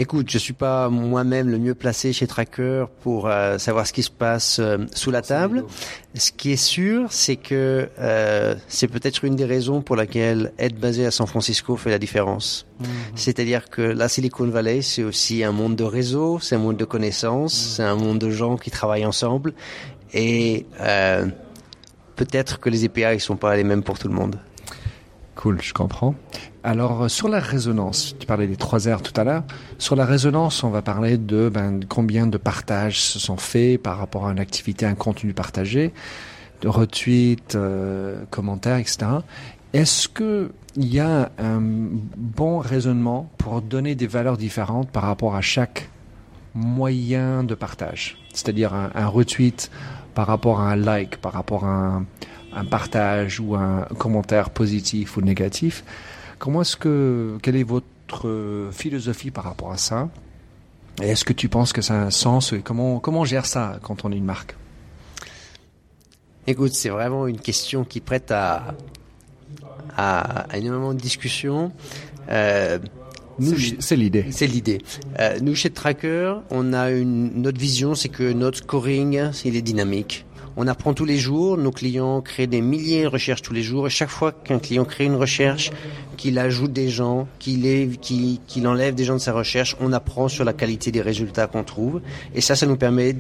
Écoute, 0.01 0.31
je 0.31 0.39
suis 0.39 0.55
pas 0.55 0.89
moi-même 0.89 1.51
le 1.51 1.59
mieux 1.59 1.75
placé 1.75 2.15
chez 2.15 2.27
Tracker 2.27 2.87
pour 3.03 3.29
euh, 3.29 3.59
savoir 3.59 3.87
ce 3.87 3.93
qui 3.93 4.03
se 4.03 4.11
passe 4.11 4.59
euh, 4.59 4.79
sous 4.95 5.11
la 5.11 5.21
table. 5.21 5.67
Ce 6.15 6.33
qui 6.33 6.53
est 6.53 6.57
sûr, 6.57 7.13
c'est 7.13 7.37
que 7.37 7.91
euh, 7.99 8.55
c'est 8.67 8.89
peut-être 8.89 9.27
une 9.27 9.37
des 9.37 9.45
raisons 9.45 9.83
pour 9.83 9.97
laquelle 9.97 10.55
être 10.59 10.81
basé 10.81 11.05
à 11.05 11.11
San 11.11 11.27
Francisco 11.27 11.77
fait 11.77 11.91
la 11.91 11.99
différence. 11.99 12.67
Mhm. 12.79 12.87
C'est-à-dire 13.15 13.69
que 13.69 13.83
la 13.83 14.09
Silicon 14.09 14.47
Valley, 14.47 14.81
c'est 14.81 15.03
aussi 15.03 15.45
un 15.45 15.53
monde 15.53 15.77
de 15.77 15.85
réseau, 15.85 16.39
c'est 16.41 16.55
un 16.55 16.61
monde 16.61 16.79
de 16.79 16.87
connaissances, 16.87 17.53
mhm. 17.53 17.71
c'est 17.77 17.83
un 17.83 17.97
monde 17.97 18.19
de 18.19 18.31
gens 18.31 18.57
qui 18.57 18.71
travaillent 18.71 19.05
ensemble, 19.05 19.53
et 20.15 20.65
peut-être 22.17 22.59
que 22.59 22.71
les 22.71 22.87
API 22.87 23.17
ne 23.17 23.19
sont 23.19 23.37
pas 23.37 23.55
les 23.55 23.65
mêmes 23.65 23.83
pour 23.83 23.99
tout 23.99 24.09
le 24.09 24.15
monde. 24.15 24.39
Cool, 25.41 25.63
je 25.63 25.73
comprends. 25.73 26.15
Alors, 26.65 27.05
euh, 27.05 27.09
sur 27.09 27.27
la 27.27 27.41
résonance, 27.41 28.15
tu 28.21 28.27
parlais 28.27 28.47
des 28.47 28.57
trois 28.57 28.95
R 28.95 29.01
tout 29.01 29.19
à 29.19 29.25
l'heure. 29.25 29.43
Sur 29.79 29.97
la 29.97 30.05
résonance, 30.05 30.63
on 30.65 30.69
va 30.69 30.83
parler 30.83 31.17
de 31.17 31.49
ben, 31.49 31.81
combien 31.89 32.27
de 32.27 32.37
partages 32.37 33.01
se 33.01 33.19
sont 33.19 33.39
faits 33.39 33.81
par 33.81 33.97
rapport 33.97 34.27
à 34.27 34.33
une 34.33 34.39
activité, 34.39 34.85
un 34.85 34.95
contenu 34.95 35.33
partagé, 35.33 35.95
de 36.61 36.69
retweets, 36.69 37.55
euh, 37.55 38.23
commentaires, 38.29 38.77
etc. 38.77 39.07
Est-ce 39.73 40.09
que 40.09 40.53
il 40.77 40.93
y 40.93 41.01
a 41.01 41.33
un 41.39 41.63
bon 42.19 42.59
raisonnement 42.59 43.31
pour 43.39 43.63
donner 43.63 43.95
des 43.95 44.07
valeurs 44.07 44.37
différentes 44.37 44.91
par 44.91 45.05
rapport 45.05 45.37
à 45.37 45.41
chaque 45.41 45.89
moyen 46.55 47.45
de 47.45 47.55
partage? 47.55 48.19
C'est-à-dire 48.35 48.75
un 48.75 49.07
retweet 49.07 49.71
par 50.15 50.27
rapport 50.27 50.61
à 50.61 50.73
un 50.73 50.77
like, 50.77 51.17
par 51.17 51.33
rapport 51.33 51.65
à 51.65 51.71
un, 51.71 52.07
un 52.55 52.65
partage 52.65 53.41
ou 53.41 53.55
un 53.55 53.83
commentaire 53.99 54.51
positif 54.51 55.17
ou 55.17 55.21
négatif. 55.21 55.85
Comment 56.39 56.63
est-ce 56.63 56.77
que, 56.77 57.39
quelle 57.43 57.57
est 57.57 57.65
votre 57.65 58.71
philosophie 58.73 59.31
par 59.31 59.45
rapport 59.45 59.73
à 59.73 59.77
ça? 59.77 60.09
Est-ce 61.01 61.25
que 61.25 61.33
tu 61.33 61.49
penses 61.49 61.73
que 61.73 61.83
ça 61.83 61.95
a 61.95 62.05
un 62.05 62.11
sens 62.11 62.55
comment, 62.65 62.99
comment 62.99 63.21
on 63.21 63.25
gère 63.25 63.47
ça 63.47 63.79
quand 63.83 64.05
on 64.05 64.13
est 64.13 64.17
une 64.17 64.25
marque? 64.25 64.57
Écoute, 66.47 66.73
c'est 66.73 66.89
vraiment 66.89 67.27
une 67.27 67.39
question 67.39 67.85
qui 67.85 68.01
prête 68.01 68.31
à, 68.31 68.75
à, 69.97 70.47
énormément 70.55 70.95
de 70.95 70.99
discussions. 70.99 71.73
Euh, 72.31 72.79
c'est 73.79 73.97
l'idée. 73.97 74.27
C'est 74.31 74.47
l'idée. 74.47 74.83
Euh, 75.19 75.39
nous, 75.41 75.55
chez 75.55 75.71
Tracker, 75.71 76.35
on 76.51 76.73
a 76.73 76.91
une, 76.91 77.41
notre 77.41 77.59
vision, 77.59 77.95
c'est 77.95 78.09
que 78.09 78.33
notre 78.33 78.59
scoring, 78.59 79.31
il 79.45 79.57
est 79.57 79.63
dynamique. 79.63 80.27
On 80.63 80.67
apprend 80.67 80.93
tous 80.93 81.07
les 81.07 81.17
jours, 81.17 81.57
nos 81.57 81.71
clients 81.71 82.21
créent 82.21 82.47
des 82.47 82.61
milliers 82.61 83.05
de 83.05 83.07
recherches 83.09 83.41
tous 83.41 83.55
les 83.55 83.63
jours, 83.63 83.87
et 83.87 83.91
chaque 83.91 84.11
fois 84.11 84.31
qu'un 84.31 84.59
client 84.59 84.85
crée 84.85 85.07
une 85.07 85.15
recherche, 85.15 85.71
qu'il 86.19 86.39
ajoute 86.39 86.71
des 86.71 86.91
gens, 86.91 87.27
qu'il 87.39 88.69
enlève 88.69 88.95
des 88.95 89.05
gens 89.05 89.15
de 89.15 89.21
sa 89.21 89.33
recherche, 89.33 89.75
on 89.81 89.91
apprend 89.95 90.29
sur 90.29 90.45
la 90.45 90.53
qualité 90.53 90.93
des 90.93 91.01
résultats 91.01 91.47
qu'on 91.47 91.65
trouve, 91.65 92.03
et 92.35 92.43
ça, 92.43 92.57
ça 92.57 92.67
nous 92.67 92.77
permet 92.77 93.17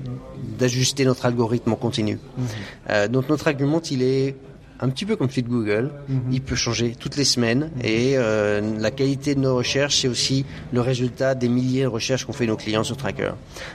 d'ajuster 0.58 1.06
notre 1.06 1.24
algorithme 1.24 1.72
en 1.72 1.76
continu. 1.76 2.18
Mhm. 2.36 2.44
Euh, 2.90 3.08
donc 3.08 3.30
notre 3.30 3.48
argument, 3.48 3.80
il 3.90 4.02
est 4.02 4.36
un 4.78 4.90
petit 4.90 5.06
peu 5.06 5.16
comme 5.16 5.30
celui 5.30 5.44
de 5.44 5.48
Google. 5.48 5.92
Mhm. 6.10 6.20
Il 6.32 6.42
peut 6.42 6.56
changer 6.56 6.94
toutes 6.94 7.16
les 7.16 7.24
semaines 7.24 7.70
et 7.82 8.18
euh, 8.18 8.60
la 8.78 8.90
qualité 8.90 9.34
de 9.34 9.40
nos 9.40 9.56
recherches, 9.56 10.02
c'est 10.02 10.08
aussi 10.08 10.44
le 10.74 10.82
résultat 10.82 11.34
des 11.34 11.48
milliers 11.48 11.84
de 11.84 11.88
recherches 11.88 12.26
qu'ont 12.26 12.34
fait 12.34 12.46
nos 12.46 12.56
clients 12.56 12.84
sur 12.84 12.98
Tracker. 12.98 13.32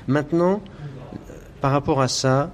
Maintenant, 0.08 0.62
par 1.62 1.72
rapport 1.72 2.00
à 2.00 2.08
ça, 2.08 2.52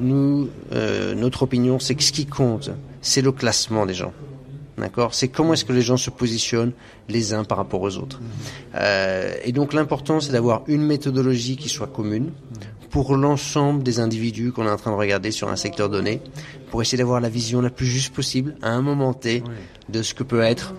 nous, 0.00 0.48
euh, 0.72 1.14
notre 1.14 1.42
opinion, 1.42 1.78
c'est 1.78 1.94
que 1.94 2.02
ce 2.02 2.12
qui 2.12 2.26
compte, 2.26 2.70
c'est 3.00 3.22
le 3.22 3.32
classement 3.32 3.86
des 3.86 3.94
gens. 3.94 4.12
D'accord? 4.78 5.14
C'est 5.14 5.28
comment 5.28 5.52
est-ce 5.52 5.64
que 5.64 5.72
les 5.72 5.82
gens 5.82 5.96
se 5.96 6.10
positionnent 6.10 6.72
les 7.08 7.32
uns 7.32 7.44
par 7.44 7.58
rapport 7.58 7.80
aux 7.80 7.96
autres. 7.96 8.20
Euh, 8.74 9.32
et 9.44 9.52
donc 9.52 9.72
l'important, 9.72 10.20
c'est 10.20 10.32
d'avoir 10.32 10.62
une 10.66 10.82
méthodologie 10.82 11.56
qui 11.56 11.68
soit 11.68 11.86
commune 11.86 12.32
pour 12.90 13.16
l'ensemble 13.16 13.82
des 13.82 13.98
individus 13.98 14.52
qu'on 14.52 14.66
est 14.66 14.70
en 14.70 14.76
train 14.76 14.92
de 14.92 14.96
regarder 14.96 15.32
sur 15.32 15.48
un 15.48 15.56
secteur 15.56 15.88
donné, 15.88 16.20
pour 16.70 16.80
essayer 16.80 16.98
d'avoir 16.98 17.20
la 17.20 17.28
vision 17.28 17.60
la 17.60 17.70
plus 17.70 17.86
juste 17.86 18.14
possible 18.14 18.56
à 18.62 18.70
un 18.70 18.82
moment 18.82 19.12
T 19.14 19.42
de 19.88 20.02
ce 20.02 20.14
que 20.14 20.22
peut 20.22 20.42
être 20.42 20.74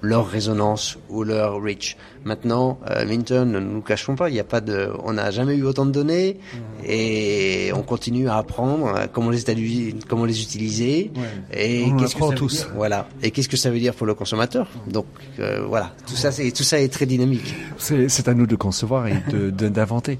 leur 0.00 0.28
résonance 0.28 0.98
ou 1.08 1.24
leur 1.24 1.60
reach. 1.60 1.96
Maintenant, 2.24 2.78
euh, 2.90 3.04
Minton, 3.06 3.46
ne 3.46 3.58
nous 3.58 3.80
cachons 3.80 4.14
pas, 4.14 4.28
il 4.28 4.34
n'y 4.34 4.40
a 4.40 4.44
pas 4.44 4.60
de, 4.60 4.90
on 5.02 5.14
n'a 5.14 5.30
jamais 5.30 5.54
eu 5.56 5.64
autant 5.64 5.86
de 5.86 5.92
données 5.92 6.36
mmh. 6.38 6.58
et 6.86 7.70
on 7.74 7.82
continue 7.82 8.28
à 8.28 8.36
apprendre 8.36 8.94
euh, 8.94 9.06
comment 9.12 9.30
les 9.30 9.94
comment 10.08 10.24
les 10.24 10.42
utiliser 10.42 11.10
et 11.52 11.86
qu'est-ce 11.98 12.14
que 12.14 12.26
ça 12.26 12.34
tous. 12.34 12.68
Voilà. 12.74 13.08
Et 13.22 13.30
qu'est-ce 13.30 13.48
que 13.48 13.56
ça 13.56 13.70
veut 13.70 13.78
dire 13.78 13.94
pour 13.94 14.06
le 14.06 14.14
consommateur 14.14 14.68
Donc 14.86 15.06
euh, 15.38 15.64
voilà, 15.66 15.94
tout 16.06 16.16
ça 16.16 16.32
c'est 16.32 16.50
tout 16.52 16.64
ça 16.64 16.80
est 16.80 16.92
très 16.92 17.06
dynamique. 17.06 17.54
C'est 17.78 18.28
à 18.28 18.34
nous 18.34 18.46
de 18.46 18.56
concevoir 18.56 19.06
et 19.08 19.14
d'inventer. 19.32 20.18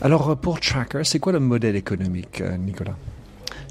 Alors 0.00 0.36
pour 0.36 0.60
Tracker, 0.60 1.02
c'est 1.04 1.18
quoi 1.18 1.32
le 1.32 1.40
modèle 1.40 1.76
économique, 1.76 2.40
euh, 2.40 2.56
Nicolas? 2.56 2.96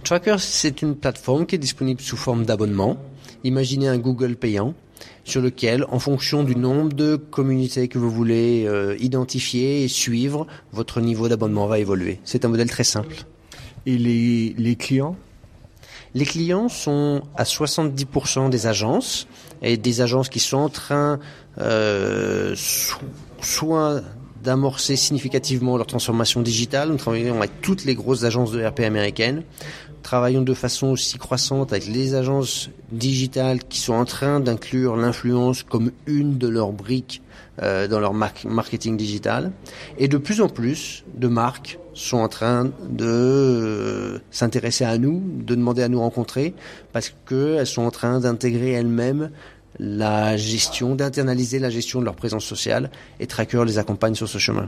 Tracker, 0.03 0.36
c'est 0.39 0.81
une 0.81 0.95
plateforme 0.95 1.45
qui 1.45 1.55
est 1.55 1.60
disponible 1.60 2.01
sous 2.01 2.17
forme 2.17 2.45
d'abonnement. 2.45 2.98
Imaginez 3.43 3.88
un 3.88 3.98
Google 3.98 4.36
payant 4.36 4.74
sur 5.24 5.42
lequel, 5.42 5.86
en 5.89 6.00
fonction 6.00 6.44
du 6.44 6.56
nombre 6.56 6.94
de 6.94 7.15
communautés 7.15 7.88
que 7.88 7.98
vous 7.98 8.12
voulez 8.12 8.65
euh, 8.68 8.96
identifier 9.00 9.84
et 9.84 9.88
suivre, 9.88 10.48
votre 10.72 11.01
niveau 11.01 11.27
d'abonnement 11.30 11.68
va 11.68 11.80
évoluer. 11.80 12.20
C'est 12.24 12.46
un 12.46 12.50
modèle 12.50 12.70
très 12.70 12.84
simple. 12.84 13.15
Et 13.86 13.98
les, 13.98 14.53
les 14.58 14.75
clients? 14.75 15.15
Les 16.13 16.25
clients 16.25 16.70
sont 16.70 17.24
à 17.36 17.44
70% 17.44 18.50
des 18.50 18.68
agences, 18.68 19.27
et 19.63 19.77
des 19.77 20.01
agences 20.01 20.30
qui 20.30 20.39
sont 20.39 20.58
en 20.58 20.70
train 20.70 21.20
euh, 21.60 22.53
soit 23.42 24.01
d'amorcer 24.44 24.98
significativement 24.98 25.77
leur 25.77 25.88
transformation 25.88 26.42
digitale. 26.42 26.89
Nous 26.89 26.98
travaillons 26.98 27.38
avec 27.38 27.62
toutes 27.62 27.86
les 27.86 27.96
grosses 27.96 28.25
agences 28.25 28.51
de 28.51 28.63
RP 28.63 28.82
américaines 28.82 29.44
travaillons 30.03 30.41
de 30.43 30.53
façon 30.53 30.88
aussi 30.88 31.17
croissante 31.17 31.74
avec 31.74 31.88
les 31.88 32.13
agences 32.13 32.69
digitales 32.91 33.63
qui 33.63 33.79
sont 33.79 33.93
en 33.93 34.05
train 34.05 34.39
d'inclure 34.39 34.95
l'influence 34.95 35.63
comme 35.63 35.91
une 36.05 36.38
de 36.38 36.48
leurs 36.48 36.72
briques 36.72 37.24
euh, 37.62 37.88
dans 37.88 38.00
leur 38.00 38.13
marketing 38.13 38.98
digital. 38.98 39.51
Et 39.98 40.07
de 40.07 40.17
plus 40.17 40.41
en 40.41 40.50
plus 40.50 41.03
de 41.15 41.27
marques 41.27 41.79
sont 41.93 42.17
en 42.17 42.27
train 42.27 42.65
de 42.65 43.05
euh, 43.05 44.19
s'intéresser 44.31 44.83
à 44.86 44.98
nous, 44.98 45.24
de 45.39 45.55
demander 45.55 45.83
à 45.83 45.89
nous 45.89 46.00
rencontrer, 46.00 46.53
parce 46.91 47.13
qu'elles 47.27 47.67
sont 47.67 47.83
en 47.83 47.91
train 47.91 48.19
d'intégrer 48.19 48.72
elles-mêmes 48.72 49.31
la 49.79 50.38
gestion, 50.38 50.95
d'internaliser 50.95 51.60
la 51.60 51.69
gestion 51.69 52.00
de 52.00 52.05
leur 52.05 52.15
présence 52.15 52.45
sociale, 52.45 52.91
et 53.19 53.27
Tracker 53.27 53.63
les 53.65 53.77
accompagne 53.77 54.15
sur 54.15 54.27
ce 54.27 54.38
chemin. 54.38 54.67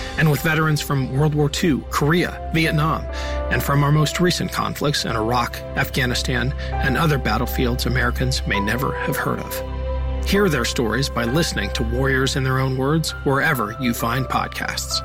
and 0.17 0.29
with 0.29 0.41
veterans 0.41 0.81
from 0.81 1.17
World 1.17 1.35
War 1.35 1.49
II, 1.63 1.81
Korea, 1.89 2.49
Vietnam, 2.53 3.03
and 3.51 3.61
from 3.61 3.83
our 3.83 3.91
most 3.91 4.19
recent 4.19 4.51
conflicts 4.51 5.05
in 5.05 5.15
Iraq, 5.15 5.55
Afghanistan, 5.77 6.53
and 6.71 6.97
other 6.97 7.17
battlefields 7.17 7.85
Americans 7.85 8.41
may 8.47 8.59
never 8.59 8.93
have 9.05 9.17
heard 9.17 9.39
of. 9.39 9.53
Hear 10.25 10.49
their 10.49 10.65
stories 10.65 11.09
by 11.09 11.25
listening 11.25 11.69
to 11.71 11.83
Warriors 11.83 12.35
in 12.35 12.43
Their 12.43 12.59
Own 12.59 12.77
Words 12.77 13.11
wherever 13.25 13.75
you 13.79 13.93
find 13.93 14.25
podcasts. 14.25 15.01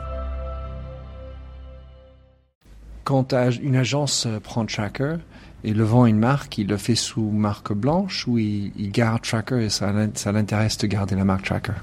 Quand 3.05 3.33
une 3.33 3.77
agence 3.77 4.27
euh, 4.27 4.41
prend 4.41 4.67
Tracker 4.67 5.19
et 5.63 5.73
le 5.73 5.85
vend 5.85 6.07
une 6.07 6.19
marque, 6.19 6.59
il 6.59 6.67
le 6.67 6.77
fait 6.77 6.97
sous 6.97 7.31
marque 7.31 7.73
blanche 7.73 8.27
ou 8.27 8.39
il, 8.39 8.73
garde 8.91 9.23
Tracker 9.23 9.65
et 9.65 9.71
ça 9.71 9.93
l'intéresse 9.93 10.79
de 10.79 10.87
garder 10.87 11.15
la 11.15 11.25
marque 11.25 11.45
Tracker 11.45 11.75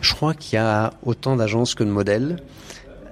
Je 0.00 0.14
crois 0.14 0.34
qu'il 0.34 0.56
y 0.56 0.58
a 0.58 0.92
autant 1.04 1.36
d'agences 1.36 1.74
que 1.74 1.84
de 1.84 1.90
modèles. 1.90 2.36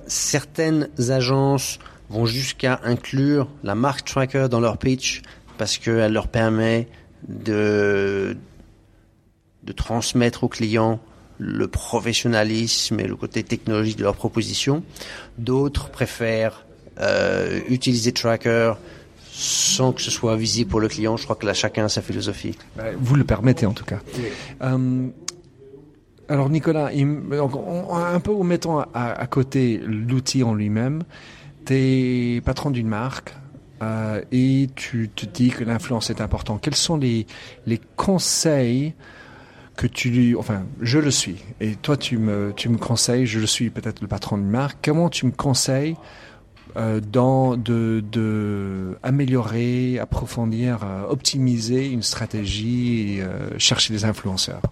Certaines 0.06 0.88
agences 1.08 1.78
vont 2.10 2.26
jusqu'à 2.26 2.80
inclure 2.84 3.48
la 3.62 3.74
marque 3.74 4.04
Tracker 4.04 4.48
dans 4.50 4.60
leur 4.60 4.78
pitch 4.78 5.22
parce 5.58 5.78
qu'elle 5.78 6.12
leur 6.12 6.28
permet 6.28 6.88
de, 7.28 8.36
de 9.62 9.72
transmettre 9.72 10.44
aux 10.44 10.48
clients 10.48 11.00
le 11.38 11.66
professionnalisme 11.66 13.00
et 13.00 13.06
le 13.06 13.16
côté 13.16 13.42
technologique 13.42 13.96
de 13.96 14.04
leur 14.04 14.14
proposition. 14.14 14.84
D'autres 15.38 15.90
préfèrent 15.90 16.64
euh, 17.00 17.60
utiliser 17.68 18.12
Tracker 18.12 18.74
sans 19.36 19.92
que 19.92 20.00
ce 20.00 20.12
soit 20.12 20.36
visible 20.36 20.70
pour 20.70 20.78
le 20.78 20.86
client. 20.86 21.16
Je 21.16 21.24
crois 21.24 21.34
que 21.34 21.44
là, 21.44 21.54
chacun 21.54 21.86
a 21.86 21.88
sa 21.88 22.02
philosophie. 22.02 22.56
Vous 23.00 23.16
le 23.16 23.24
permettez 23.24 23.66
en 23.66 23.72
tout 23.72 23.84
cas. 23.84 23.98
Euh, 24.62 25.08
alors 26.28 26.48
Nicolas, 26.48 26.90
un 26.92 28.20
peu 28.20 28.32
en 28.32 28.44
mettant 28.44 28.80
à, 28.94 29.26
côté 29.26 29.80
l'outil 29.84 30.42
en 30.42 30.54
lui-même, 30.54 31.02
tu 31.66 31.74
es 31.74 32.40
patron 32.40 32.70
d'une 32.70 32.88
marque 32.88 33.34
euh, 33.82 34.22
et 34.32 34.68
tu 34.74 35.10
te 35.14 35.26
dis 35.26 35.50
que 35.50 35.64
l'influence 35.64 36.10
est 36.10 36.20
importante. 36.20 36.60
Quels 36.62 36.74
sont 36.74 36.96
les, 36.96 37.26
conseils 37.96 38.94
que 39.76 39.86
tu 39.86 40.10
lui, 40.10 40.36
enfin, 40.36 40.64
je 40.80 40.98
le 40.98 41.10
suis, 41.10 41.42
et 41.60 41.74
toi 41.74 41.96
tu 41.96 42.16
me, 42.16 42.52
tu 42.54 42.68
me 42.68 42.78
conseilles, 42.78 43.26
je 43.26 43.40
le 43.40 43.46
suis 43.46 43.70
peut-être 43.70 44.00
le 44.02 44.06
patron 44.06 44.38
d'une 44.38 44.48
marque, 44.48 44.78
comment 44.84 45.08
tu 45.08 45.26
me 45.26 45.32
conseilles 45.32 45.96
euh, 46.76 47.00
dans 47.00 47.56
de, 47.56 48.02
de, 48.12 48.96
améliorer, 49.02 49.98
approfondir, 49.98 50.84
euh, 50.84 51.08
optimiser 51.08 51.90
une 51.90 52.02
stratégie, 52.02 53.18
et, 53.18 53.24
chercher 53.58 53.92
des 53.92 54.04
influenceurs? 54.04 54.62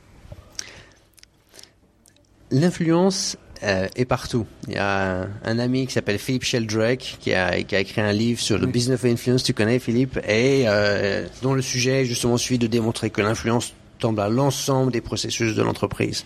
L'influence 2.52 3.38
euh, 3.62 3.88
est 3.97 4.04
partout. 4.04 4.47
Il 4.68 4.75
y 4.75 4.76
a 4.76 5.26
un, 5.44 5.59
ami 5.59 5.87
qui 5.87 5.94
s'appelle 5.94 6.18
Philippe 6.18 6.44
Sheldrake 6.44 7.16
qui 7.18 7.32
a, 7.32 7.62
qui 7.62 7.75
a 7.75 7.80
écrit 7.80 8.02
un 8.02 8.12
livre 8.12 8.40
sur 8.40 8.59
le 8.59 8.66
business 8.66 9.02
of 9.02 9.11
influence. 9.11 9.42
Tu 9.42 9.54
connais 9.54 9.78
Philippe? 9.78 10.18
Et 10.28 10.64
euh, 10.66 11.26
dont 11.40 11.54
le 11.54 11.62
sujet 11.62 12.02
est 12.02 12.04
justement 12.04 12.37
celui 12.37 12.59
de 12.59 12.66
démontrer 12.66 13.09
que 13.09 13.23
l'influence 13.23 13.73
à 14.11 14.28
l'ensemble 14.28 14.92
des 14.92 15.00
processus 15.00 15.54
de 15.54 15.62
l'entreprise. 15.62 16.25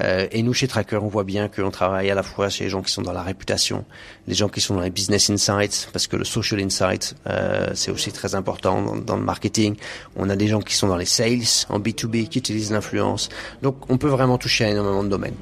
Euh, 0.00 0.26
et 0.32 0.42
nous, 0.42 0.52
chez 0.52 0.68
Tracker, 0.68 0.98
on 1.02 1.08
voit 1.08 1.24
bien 1.24 1.48
qu'on 1.48 1.70
travaille 1.70 2.10
à 2.10 2.14
la 2.14 2.22
fois 2.22 2.48
chez 2.48 2.64
les 2.64 2.70
gens 2.70 2.82
qui 2.82 2.92
sont 2.92 3.02
dans 3.02 3.12
la 3.12 3.22
réputation, 3.22 3.84
les 4.26 4.34
gens 4.34 4.48
qui 4.48 4.60
sont 4.60 4.74
dans 4.74 4.80
les 4.80 4.90
business 4.90 5.30
insights, 5.30 5.88
parce 5.92 6.06
que 6.06 6.16
le 6.16 6.24
social 6.24 6.60
insight, 6.60 7.14
euh, 7.28 7.70
c'est 7.74 7.90
aussi 7.90 8.12
très 8.12 8.34
important 8.34 8.82
dans, 8.82 8.96
dans, 8.96 9.16
le 9.16 9.22
marketing. 9.22 9.76
On 10.16 10.28
a 10.28 10.36
des 10.36 10.48
gens 10.48 10.60
qui 10.60 10.74
sont 10.74 10.88
dans 10.88 10.96
les 10.96 11.04
sales, 11.04 11.66
en 11.68 11.78
B2B, 11.78 12.28
qui 12.28 12.38
utilisent 12.38 12.72
l'influence. 12.72 13.28
Donc, 13.62 13.90
on 13.90 13.96
peut 13.96 14.08
vraiment 14.08 14.38
toucher 14.38 14.64
à 14.64 14.70
énormément 14.70 15.04
de 15.04 15.08
domaines. 15.08 15.36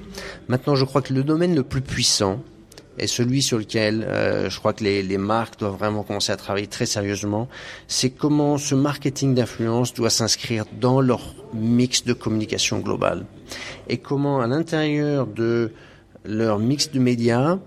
Maintenant, 0.49 0.75
je 0.75 0.85
crois 0.85 1.03
que 1.03 1.15
le 1.15 1.25
domaine 1.25 1.55
le 1.55 1.63
plus 1.63 1.81
puissant, 1.81 2.41
et 2.99 3.07
celui 3.07 3.43
sur 3.43 3.59
lequel 3.59 4.03
euh, 4.03 4.51
je 4.51 4.59
crois 4.59 4.73
que 4.73 4.85
les, 4.85 5.19
marques 5.19 5.59
doivent 5.59 5.77
vraiment 5.77 6.03
commencer 6.03 6.33
à 6.33 6.37
travailler 6.37 6.67
très 6.67 6.87
sérieusement, 6.87 7.49
c'est 7.89 8.11
comment 8.11 8.59
ce 8.59 8.75
marketing 8.75 9.35
d'influence 9.35 9.95
doit 9.95 10.11
s'inscrire 10.11 10.65
dans 10.81 11.01
leur 11.01 11.35
mix 11.55 12.05
de 12.05 12.13
communication 12.13 12.79
globale. 12.81 13.25
Et 13.89 13.99
comment 13.99 14.41
à 14.41 14.47
l'intérieur 14.47 15.27
de 15.27 15.73
leur 16.25 16.59
mix 16.59 16.91
de 16.91 16.99
médias, 16.99 17.59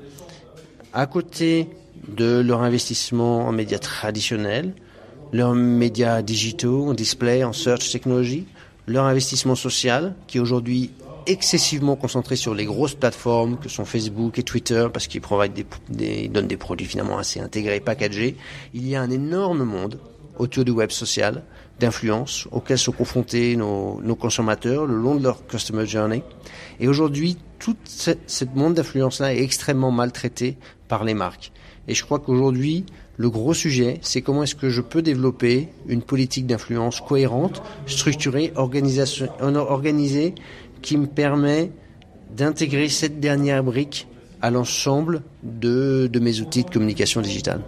à 0.94 1.06
côté 1.08 1.70
de 2.08 2.40
leur 2.40 2.62
investissement 2.62 3.48
en 3.48 3.52
médias 3.52 3.80
traditionnels, 3.80 4.74
leurs 5.34 5.56
médias 5.56 6.22
digitaux, 6.22 6.88
en 6.88 6.94
display, 6.94 7.44
en 7.44 7.52
search 7.52 7.92
technology, 7.92 8.46
leur 8.88 9.06
investissement 9.06 9.56
social, 9.56 10.16
qui 10.28 10.40
aujourd'hui 10.40 10.92
excessivement 11.28 11.96
concentré 11.96 12.36
sur 12.36 12.54
les 12.54 12.66
grosses 12.66 12.96
plateformes 12.96 13.58
que 13.58 13.70
sont 13.70 13.86
Facebook 13.86 14.40
et 14.40 14.44
Twitter 14.44 14.88
parce 14.92 15.08
qu'ils 15.08 15.22
des, 15.54 15.66
des, 15.90 16.28
donnent 16.28 16.48
des 16.48 16.58
produits 16.58 16.86
finalement 16.86 17.18
assez 17.18 17.40
intégrés, 17.40 17.80
packagés. 17.80 18.36
Il 18.74 18.88
y 18.88 18.96
a 18.96 19.02
un 19.02 19.10
énorme 19.10 19.64
monde 19.64 20.00
autour 20.38 20.66
du 20.66 20.72
web 20.72 20.92
social 20.92 21.44
d'influence 21.80 22.48
auquel 22.52 22.78
sont 22.78 22.92
confrontés 22.92 23.56
nos, 23.56 24.00
nos, 24.02 24.16
consommateurs 24.16 24.86
le 24.86 24.96
long 24.96 25.16
de 25.16 25.24
leur 25.24 25.46
customer 25.48 25.86
journey. 25.86 26.24
Et 26.80 26.88
aujourd'hui, 26.88 27.38
tout 27.60 27.76
ce 27.86 28.46
monde 28.54 28.76
d'influence-là 28.76 29.34
est 29.34 29.42
extrêmement 29.42 29.92
maltraité 29.92 30.58
par 30.88 31.04
les 31.04 31.14
marques. 31.14 31.52
Et 31.88 31.94
je 31.94 32.04
crois 32.04 32.20
qu'aujourd'hui, 32.20 32.86
le 33.18 33.30
gros 33.30 33.54
sujet, 33.54 34.00
c'est 34.02 34.22
comment 34.22 34.44
est-ce 34.44 34.56
que 34.56 34.70
je 34.70 34.82
peux 34.82 35.02
développer 35.02 35.70
une 35.88 36.02
politique 36.02 36.48
d'influence 36.48 37.00
cohérente, 37.00 37.62
structurée, 37.86 38.52
organisée 38.56 40.36
qui 40.86 40.98
me 40.98 41.08
permet 41.08 41.72
d'intégrer 42.30 42.90
cette 42.90 43.20
dernière 43.20 43.64
brique 43.64 44.08
à 44.42 44.52
l'ensemble 44.52 45.24
de, 45.42 46.08
de, 46.12 46.20
mes 46.20 46.42
outils 46.42 46.64
de 46.64 46.70
communication 46.70 47.22
digitale. 47.22 47.62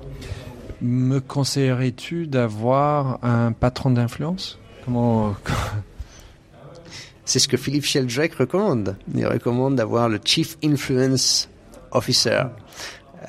Me 0.82 1.20
conseillerais-tu 1.20 2.28
d'avoir 2.28 3.18
un 3.24 3.52
patron 3.54 3.90
d'influence? 3.90 4.60
Comment 4.86 5.36
C'est 7.26 7.40
ce 7.40 7.48
que 7.48 7.58
Philippe 7.58 7.86
Sheldrake 7.86 8.36
recommande. 8.36 8.96
Il 9.16 9.26
recommande 9.26 9.76
d'avoir 9.76 10.08
le 10.10 10.20
Chief 10.24 10.56
Influence 10.64 11.50
Officer. 11.92 12.44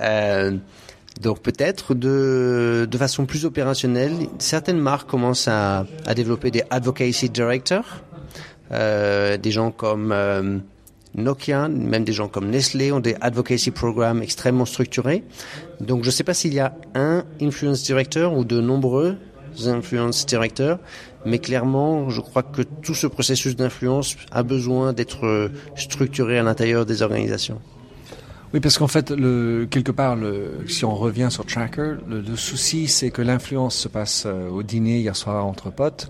Euh, 0.00 0.58
donc 1.22 1.40
peut-être 1.40 1.94
de, 1.94 2.86
de 2.88 2.98
façon 2.98 3.24
plus 3.24 3.46
opérationnelle, 3.46 4.12
certaines 4.38 4.78
marques 4.78 5.08
commencent 5.08 5.48
à, 5.48 5.86
à 6.06 6.14
développer 6.14 6.50
des 6.50 6.62
advocacy 6.68 7.30
directors 7.30 8.02
des 8.70 9.50
gens 9.50 9.70
comme 9.70 10.12
euh, 10.12 10.58
Nokia, 11.14 11.68
même 11.68 12.04
des 12.04 12.12
gens 12.12 12.28
comme 12.28 12.50
Nestlé 12.50 12.92
ont 12.92 13.00
des 13.00 13.16
advocacy 13.20 13.70
programmes 13.70 14.22
extrêmement 14.22 14.66
structurés. 14.66 15.24
Donc 15.80 16.02
je 16.02 16.08
ne 16.08 16.12
sais 16.12 16.24
pas 16.24 16.34
s'il 16.34 16.54
y 16.54 16.60
a 16.60 16.74
un 16.94 17.24
influence 17.40 17.82
director 17.82 18.36
ou 18.36 18.44
de 18.44 18.60
nombreux 18.60 19.16
influence 19.66 20.24
directeurs, 20.24 20.78
mais 21.24 21.40
clairement, 21.40 22.10
je 22.10 22.20
crois 22.20 22.44
que 22.44 22.62
tout 22.62 22.94
ce 22.94 23.08
processus 23.08 23.56
d'influence 23.56 24.16
a 24.30 24.44
besoin 24.44 24.92
d'être 24.92 25.50
structuré 25.74 26.38
à 26.38 26.44
l'intérieur 26.44 26.86
des 26.86 27.02
organisations. 27.02 27.60
Oui, 28.54 28.60
parce 28.60 28.78
qu'en 28.78 28.86
fait, 28.86 29.08
quelque 29.68 29.92
part, 29.92 30.16
si 30.66 30.84
on 30.84 30.94
revient 30.94 31.28
sur 31.30 31.44
Tracker, 31.44 31.96
le, 32.08 32.20
le 32.20 32.36
souci, 32.36 32.88
c'est 32.88 33.10
que 33.10 33.20
l'influence 33.20 33.76
se 33.76 33.88
passe 33.88 34.24
euh, 34.26 34.48
au 34.48 34.62
dîner 34.62 35.00
hier 35.00 35.16
soir 35.16 35.44
entre 35.44 35.70
potes 35.70 36.08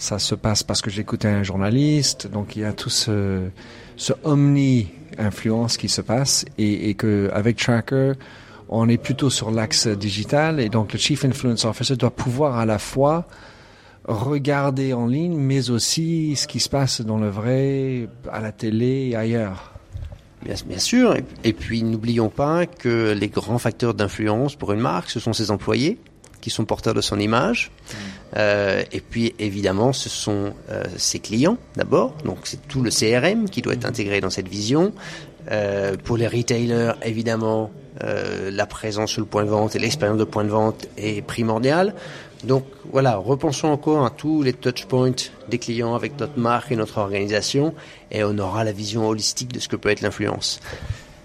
ça 0.00 0.18
se 0.18 0.34
passe 0.34 0.62
parce 0.62 0.80
que 0.80 0.90
j'écoutais 0.90 1.28
un 1.28 1.42
journaliste, 1.42 2.26
donc 2.26 2.56
il 2.56 2.62
y 2.62 2.64
a 2.64 2.72
tout 2.72 2.88
ce, 2.88 3.50
ce 3.96 4.14
omni-influence 4.24 5.76
qui 5.76 5.90
se 5.90 6.00
passe 6.00 6.46
et, 6.56 6.88
et 6.88 6.94
que 6.94 7.30
avec 7.34 7.58
Tracker, 7.58 8.14
on 8.70 8.88
est 8.88 8.96
plutôt 8.96 9.28
sur 9.28 9.50
l'axe 9.50 9.86
digital 9.86 10.58
et 10.58 10.70
donc 10.70 10.94
le 10.94 10.98
Chief 10.98 11.22
Influence 11.26 11.66
Officer 11.66 11.96
doit 11.96 12.10
pouvoir 12.10 12.56
à 12.56 12.64
la 12.64 12.78
fois 12.78 13.26
regarder 14.08 14.94
en 14.94 15.06
ligne, 15.06 15.36
mais 15.36 15.68
aussi 15.68 16.34
ce 16.34 16.46
qui 16.46 16.60
se 16.60 16.70
passe 16.70 17.02
dans 17.02 17.18
le 17.18 17.28
vrai, 17.28 18.08
à 18.32 18.40
la 18.40 18.52
télé 18.52 19.10
et 19.10 19.16
ailleurs. 19.16 19.74
Bien 20.42 20.78
sûr. 20.78 21.14
Et, 21.44 21.52
puis 21.52 21.82
n'oublions 21.82 22.30
pas 22.30 22.64
que 22.64 23.12
les 23.12 23.28
grands 23.28 23.58
facteurs 23.58 23.92
d'influence 23.92 24.56
pour 24.56 24.72
une 24.72 24.80
marque, 24.80 25.10
ce 25.10 25.20
sont 25.20 25.34
ses 25.34 25.50
employés 25.50 25.98
qui 26.40 26.50
sont 26.50 26.64
porteurs 26.64 26.94
de 26.94 27.00
son 27.00 27.18
image. 27.18 27.70
Euh, 28.36 28.82
et 28.92 29.00
puis 29.00 29.34
évidemment, 29.38 29.92
ce 29.92 30.08
sont 30.08 30.52
euh, 30.70 30.84
ses 30.96 31.18
clients 31.18 31.58
d'abord. 31.76 32.14
Donc 32.24 32.38
c'est 32.44 32.66
tout 32.68 32.82
le 32.82 32.90
CRM 32.90 33.48
qui 33.48 33.62
doit 33.62 33.74
être 33.74 33.86
intégré 33.86 34.20
dans 34.20 34.30
cette 34.30 34.48
vision. 34.48 34.92
Euh, 35.50 35.96
pour 35.96 36.16
les 36.16 36.26
retailers, 36.26 36.92
évidemment, 37.02 37.70
la 38.02 38.64
présence 38.64 39.10
sur 39.10 39.20
le 39.20 39.26
point 39.26 39.44
de 39.44 39.50
vente 39.50 39.76
et 39.76 39.78
l'expérience 39.78 40.16
de 40.16 40.24
point 40.24 40.44
de 40.44 40.48
vente 40.48 40.86
est 40.96 41.20
primordiale. 41.20 41.94
Donc 42.44 42.64
voilà, 42.90 43.16
repensons 43.16 43.68
encore 43.68 44.06
à 44.06 44.10
tous 44.10 44.42
les 44.42 44.54
touch 44.54 44.86
points 44.86 45.12
des 45.48 45.58
clients 45.58 45.94
avec 45.94 46.18
notre 46.18 46.38
marque 46.38 46.72
et 46.72 46.76
notre 46.76 46.96
organisation, 46.98 47.74
et 48.10 48.24
on 48.24 48.38
aura 48.38 48.64
la 48.64 48.72
vision 48.72 49.06
holistique 49.06 49.52
de 49.52 49.60
ce 49.60 49.68
que 49.68 49.76
peut 49.76 49.90
être 49.90 50.00
l'influence. 50.00 50.60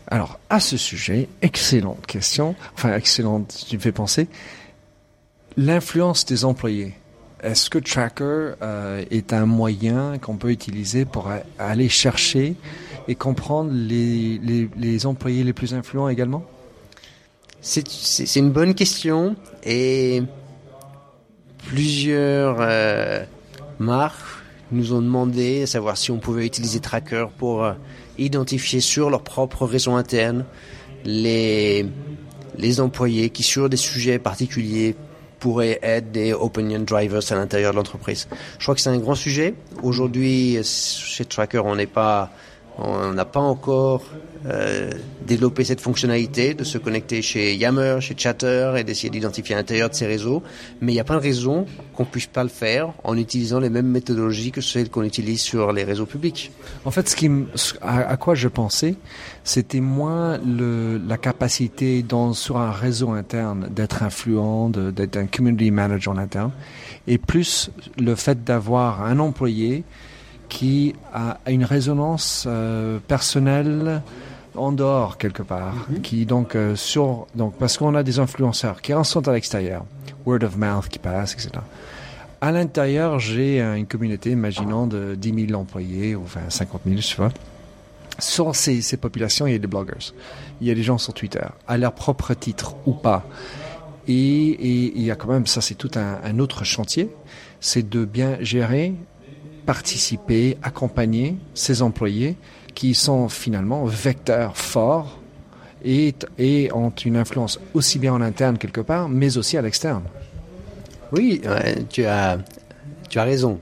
Alors 0.08 0.39
à 0.49 0.60
ce 0.60 0.78
sujet, 0.78 1.30
excellente 1.41 2.06
question. 2.06 2.56
Enfin 2.75 2.95
excellente, 2.95 3.65
tu 3.67 3.78
me 3.78 3.82
fais 3.82 3.91
penser. 3.91 4.28
L'influence 5.57 6.25
des 6.25 6.43
employés. 6.43 6.93
Est-ce 7.41 7.69
que 7.69 7.77
Tracker 7.77 8.55
euh, 8.61 9.05
est 9.09 9.31
un 9.31 9.45
moyen 9.45 10.17
qu'on 10.17 10.35
peut 10.35 10.51
utiliser 10.51 11.05
pour 11.05 11.29
aller 11.59 11.87
chercher 11.87 12.55
et 13.07 13.15
comprendre 13.15 13.71
les, 13.71 14.69
les, 14.75 15.05
employés 15.05 15.43
les 15.43 15.53
plus 15.53 15.73
influents 15.73 16.09
également? 16.09 16.43
C'est 17.61 18.35
une 18.35 18.51
bonne 18.51 18.73
question 18.75 19.35
et 19.63 20.23
plusieurs 21.67 22.57
euh, 22.59 23.23
marques 23.79 24.43
nous 24.71 24.93
ont 24.93 25.01
demandé 25.01 25.63
à 25.63 25.67
savoir 25.67 25.97
si 25.97 26.11
on 26.11 26.19
pouvait 26.19 26.45
utiliser 26.45 26.79
Tracker 26.79 27.27
pour 27.37 27.63
euh, 27.63 27.73
identifier 28.17 28.81
sur 28.81 29.09
leur 29.09 29.23
propre 29.23 29.65
réseau 29.65 29.93
interne 29.93 30.45
les, 31.05 31.85
les 32.57 32.81
employés 32.81 33.29
qui 33.29 33.43
sur 33.43 33.69
des 33.69 33.77
sujets 33.77 34.19
particuliers 34.19 34.95
pourraient 35.39 35.80
être 35.82 36.12
des 36.12 36.34
opinion 36.34 36.80
drivers 36.80 37.32
à 37.32 37.36
l'intérieur 37.36 37.71
de 37.71 37.78
l'entreprise. 37.78 38.28
Je 38.58 38.63
crois 38.63 38.76
que 38.76 38.82
c'est 38.82 38.89
un 38.89 38.98
grand 38.98 39.15
sujet. 39.15 39.54
Aujourd'hui, 39.84 40.58
chez 40.63 41.26
Tracker, 41.26 41.62
on 41.63 41.76
n'est 41.76 41.86
pas, 41.88 42.32
on 42.77 43.13
n'a 43.13 43.25
pas 43.25 43.39
encore 43.39 44.03
euh, 44.45 44.91
développé 45.25 45.63
cette 45.63 45.81
fonctionnalité 45.81 46.53
de 46.53 46.63
se 46.63 46.77
connecter 46.77 47.21
chez 47.21 47.55
Yammer, 47.55 47.97
chez 47.99 48.15
Chatter 48.15 48.73
et 48.77 48.83
d'essayer 48.83 49.09
d'identifier 49.09 49.55
à 49.55 49.57
l'intérieur 49.57 49.89
de 49.89 49.95
ces 49.95 50.05
réseaux. 50.05 50.43
Mais 50.81 50.91
il 50.91 50.95
n'y 50.95 51.01
a 51.01 51.03
pas 51.03 51.15
de 51.15 51.21
raison 51.21 51.65
qu'on 51.95 52.05
puisse 52.05 52.27
pas 52.27 52.43
le 52.43 52.49
faire 52.49 52.93
en 53.03 53.17
utilisant 53.17 53.59
les 53.59 53.69
mêmes 53.69 53.88
méthodologies 53.88 54.51
que 54.51 54.61
celles 54.61 54.89
qu'on 54.89 55.03
utilise 55.03 55.41
sur 55.41 55.71
les 55.71 55.83
réseaux 55.83 56.05
publics. 56.05 56.51
En 56.83 56.91
fait, 56.91 57.09
ce 57.09 57.15
qui, 57.15 57.29
à, 57.81 58.07
à 58.07 58.17
quoi 58.17 58.35
je 58.35 58.47
pensais, 58.47 58.95
c'était 59.43 59.79
moins 59.79 60.38
le, 60.38 60.99
la 61.07 61.17
capacité 61.17 62.03
dans, 62.03 62.33
sur 62.33 62.57
un 62.57 62.71
réseau 62.71 63.11
interne 63.11 63.69
d'être 63.71 64.03
influent, 64.03 64.69
d'être 64.69 65.17
un 65.17 65.25
community 65.25 65.71
manager 65.71 66.13
en 66.13 66.17
interne, 66.17 66.51
et 67.07 67.17
plus 67.17 67.71
le 67.97 68.13
fait 68.15 68.43
d'avoir 68.43 69.01
un 69.01 69.17
employé 69.19 69.83
qui 70.49 70.95
a 71.13 71.38
une 71.47 71.63
résonance 71.63 72.45
euh, 72.47 72.99
personnelle 73.08 74.01
en 74.55 74.71
dehors 74.71 75.17
quelque 75.17 75.43
part, 75.43 75.73
Mhm. 75.89 76.01
qui 76.01 76.25
donc 76.25 76.55
euh, 76.55 76.75
sur 76.75 77.27
donc 77.36 77.55
parce 77.58 77.77
qu'on 77.77 77.93
a 77.95 78.03
des 78.03 78.19
influenceurs 78.19 78.81
qui 78.81 78.93
en 78.93 79.03
sont 79.03 79.27
à 79.27 79.34
l'extérieur, 79.34 79.84
word 80.25 80.43
of 80.43 80.55
mouth 80.58 80.88
qui 80.88 80.99
passe, 80.99 81.34
etc. 81.34 81.49
À 82.41 82.51
l'intérieur, 82.51 83.19
j'ai 83.19 83.62
euh, 83.62 83.75
une 83.75 83.86
communauté, 83.88 84.31
imaginons 84.31 84.88
de 84.88 85.15
10 85.15 85.47
000 85.47 85.60
employés 85.60 86.15
ou 86.15 86.23
enfin 86.23 86.41
50 86.49 86.81
000, 86.86 86.97
je 86.97 87.01
sais 87.08 87.15
pas. 87.15 87.31
Sur 88.19 88.55
ces, 88.55 88.81
ces 88.81 88.95
populations, 88.97 89.45
il 89.45 89.53
y 89.53 89.55
a 89.55 89.60
des 89.60 89.67
bloggers, 89.67 90.13
il 90.62 90.67
y 90.67 90.71
a 90.71 90.75
des 90.75 90.84
gens 90.84 90.97
sur 90.97 91.13
Twitter, 91.13 91.45
à 91.67 91.77
leur 91.77 91.91
propre 91.93 92.34
titre 92.34 92.75
ou 92.86 92.93
pas. 92.93 93.25
Et, 94.08 94.13
et 94.13 94.93
il 94.95 95.01
y 95.03 95.12
a 95.12 95.15
quand 95.15 95.27
même, 95.27 95.47
ça 95.47 95.60
c'est 95.60 95.75
tout 95.75 95.91
un, 95.95 96.19
un 96.23 96.39
autre 96.39 96.63
chantier, 96.63 97.10
c'est 97.60 97.89
de 97.89 98.05
bien 98.05 98.38
gérer, 98.39 98.93
participer, 99.65 100.58
accompagner 100.62 101.38
ces 101.54 101.82
employés 101.82 102.36
qui 102.73 102.93
sont 102.93 103.30
finalement 103.30 103.86
vecteurs 103.86 104.58
forts 104.58 105.19
et, 105.84 106.69
ont 106.73 106.89
une 106.89 107.17
influence 107.17 107.60
aussi 107.73 107.99
bien 107.99 108.13
en 108.13 108.21
interne 108.21 108.58
quelque 108.58 108.82
part, 108.82 109.08
mais 109.08 109.38
aussi 109.38 109.58
à 109.58 109.62
l'externe. 109.62 110.04
Oui, 111.12 111.41
ouais, 111.45 111.86
tu 111.89 112.06
as, 112.06 112.39
tu 113.10 113.19
raison. 113.19 113.60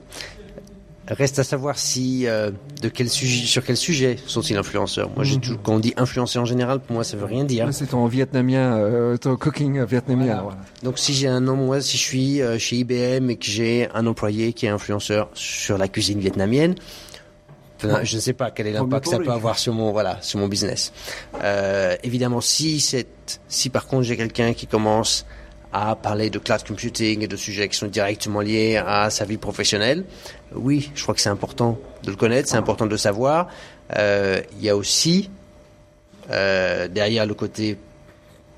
Reste 1.06 1.38
à 1.38 1.44
savoir 1.44 1.78
si 1.78 2.26
euh, 2.26 2.50
de 2.84 2.90
quel 2.90 3.08
sujet, 3.08 3.46
sur 3.46 3.64
quel 3.64 3.78
sujet 3.78 4.16
sont-ils 4.26 4.58
influenceurs. 4.58 5.08
Moi, 5.16 5.24
j'ai 5.24 5.38
toujours- 5.40 5.58
quand 5.62 5.72
on 5.74 5.78
dit 5.78 5.94
influenceur 5.96 6.42
en 6.42 6.46
général, 6.46 6.80
pour 6.80 6.92
moi, 6.94 7.02
ça 7.02 7.16
veut 7.16 7.24
rien 7.24 7.44
dire. 7.44 7.66
C'est 7.72 7.86
ton 7.86 8.06
vietnamien, 8.06 8.76
euh, 8.76 9.16
ton 9.16 9.36
cooking 9.36 9.82
vietnamien. 9.84 10.42
voilà. 10.42 10.58
Donc, 10.82 10.98
si 10.98 11.14
j'ai 11.14 11.26
un 11.26 11.40
nom, 11.40 11.56
moi, 11.56 11.80
si 11.80 11.96
je 11.96 12.02
suis 12.02 12.42
euh, 12.42 12.58
chez 12.58 12.76
IBM 12.76 13.30
et 13.30 13.36
que 13.36 13.46
j'ai 13.46 13.88
un 13.94 14.06
employé 14.06 14.52
qui 14.52 14.66
est 14.66 14.68
influenceur 14.68 15.30
sur 15.32 15.78
la 15.78 15.88
cuisine 15.88 16.20
vietnamienne, 16.20 16.74
enfin, 17.82 18.04
je 18.04 18.16
ne 18.16 18.20
sais 18.20 18.34
pas 18.34 18.50
quel 18.50 18.66
est 18.66 18.72
l'impact 18.72 19.04
que 19.04 19.10
ça 19.10 19.18
peut 19.18 19.30
avoir 19.32 19.58
sur 19.58 19.72
mon, 19.72 19.90
voilà, 19.90 20.18
sur 20.20 20.38
mon 20.38 20.48
business. 20.48 20.92
Euh, 21.42 21.96
évidemment, 22.02 22.42
si 22.42 22.80
c'est, 22.80 23.06
si 23.48 23.70
par 23.70 23.86
contre 23.86 24.02
j'ai 24.02 24.16
quelqu'un 24.18 24.52
qui 24.52 24.66
commence 24.66 25.24
à 25.76 25.96
parler 25.96 26.30
de 26.30 26.38
cloud 26.38 26.62
computing 26.66 27.22
et 27.22 27.26
de 27.26 27.36
sujets 27.36 27.68
qui 27.68 27.76
sont 27.76 27.88
directement 27.88 28.40
liés 28.40 28.76
à 28.76 29.10
sa 29.10 29.24
vie 29.24 29.38
professionnelle, 29.38 30.04
oui, 30.54 30.90
je 30.94 31.02
crois 31.02 31.14
que 31.16 31.20
c'est 31.20 31.28
important 31.30 31.78
de 32.04 32.10
le 32.10 32.16
connaître, 32.16 32.48
c'est 32.48 32.56
important 32.56 32.86
de 32.86 32.90
le 32.92 32.96
savoir. 32.96 33.48
Euh, 33.98 34.40
Il 34.56 34.64
y 34.64 34.70
a 34.70 34.76
aussi 34.76 35.30
euh, 36.30 36.86
derrière 36.88 37.26
le 37.26 37.34
côté 37.34 37.76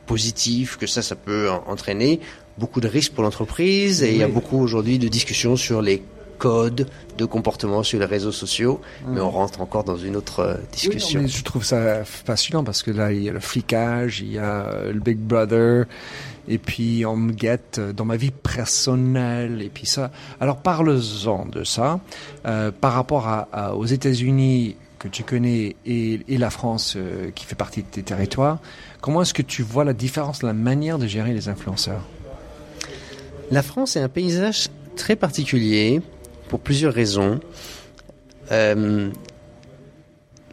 positif 0.07 0.77
que 0.77 0.87
ça, 0.87 1.03
ça 1.03 1.17
peut 1.17 1.51
en- 1.51 1.65
entraîner 1.69 2.21
beaucoup 2.59 2.81
de 2.81 2.89
risques 2.89 3.13
pour 3.13 3.25
l'entreprise 3.25 4.03
et 4.03 4.13
il 4.13 4.19
y 4.19 4.23
a 4.23 4.29
beaucoup 4.29 4.59
aujourd'hui 4.61 4.99
de 4.99 5.09
discussions 5.09 5.57
sur 5.57 5.83
les 5.83 6.03
codes 6.39 6.87
de 7.17 7.25
comportement 7.25 7.83
sur 7.83 7.99
les 7.99 8.05
réseaux 8.05 8.31
sociaux, 8.33 8.81
mais 9.09 9.21
on 9.23 9.31
rentre 9.31 9.63
encore 9.63 9.85
dans 9.85 9.97
une 9.97 10.17
autre 10.17 10.41
euh, 10.41 10.53
Oui, 10.55 10.61
non, 10.61 10.67
discussion. 10.71 11.23
mais 11.23 11.29
je 11.29 11.43
trouve 11.43 11.65
ça 11.65 12.05
fascinant 12.05 12.63
parce 12.63 12.83
que 12.83 12.91
là, 12.91 13.11
il 13.11 13.23
y 13.23 13.29
a 13.31 13.33
le 13.33 13.41
flicage, 13.41 14.21
il 14.21 14.33
y 14.33 14.39
a 14.39 14.71
le 14.93 15.01
Big 15.01 15.17
Brother, 15.17 15.87
et 16.49 16.59
puis 16.59 17.05
on 17.07 17.17
me 17.17 17.33
guette 17.33 17.81
dans 17.81 18.05
ma 18.05 18.17
vie 18.17 18.31
personnelle, 18.31 19.63
et 19.63 19.69
puis 19.69 19.87
ça. 19.87 20.11
Alors 20.41 20.59
parle-en 20.59 21.47
de 21.47 21.65
ça. 21.65 22.01
Euh, 22.47 22.71
par 22.71 22.93
rapport 22.93 23.47
aux 23.75 23.87
États-Unis 23.87 24.77
que 24.99 25.09
tu 25.09 25.23
connais 25.23 25.77
et, 25.85 26.21
et 26.29 26.39
la 26.39 26.51
France 26.51 26.95
euh, 26.97 27.31
qui 27.35 27.45
fait 27.45 27.55
partie 27.55 27.83
de 27.83 27.89
tes 27.89 28.03
territoires, 28.03 28.59
comment 29.01 29.23
est-ce 29.23 29.35
que 29.35 29.43
tu 29.43 29.63
vois 29.63 29.85
la 29.85 29.93
différence, 29.93 30.43
la 30.43 30.55
manière 30.55 30.99
de 30.99 31.07
gérer 31.07 31.35
les 31.35 31.49
influenceurs? 31.49 32.03
La 33.51 33.63
France 33.63 33.97
est 33.97 34.01
un 34.01 34.09
paysage 34.09 34.69
très 34.97 35.15
particulier 35.15 36.01
pour 36.49 36.61
plusieurs 36.61 36.95
raisons. 36.95 37.41
Euh, 38.51 39.11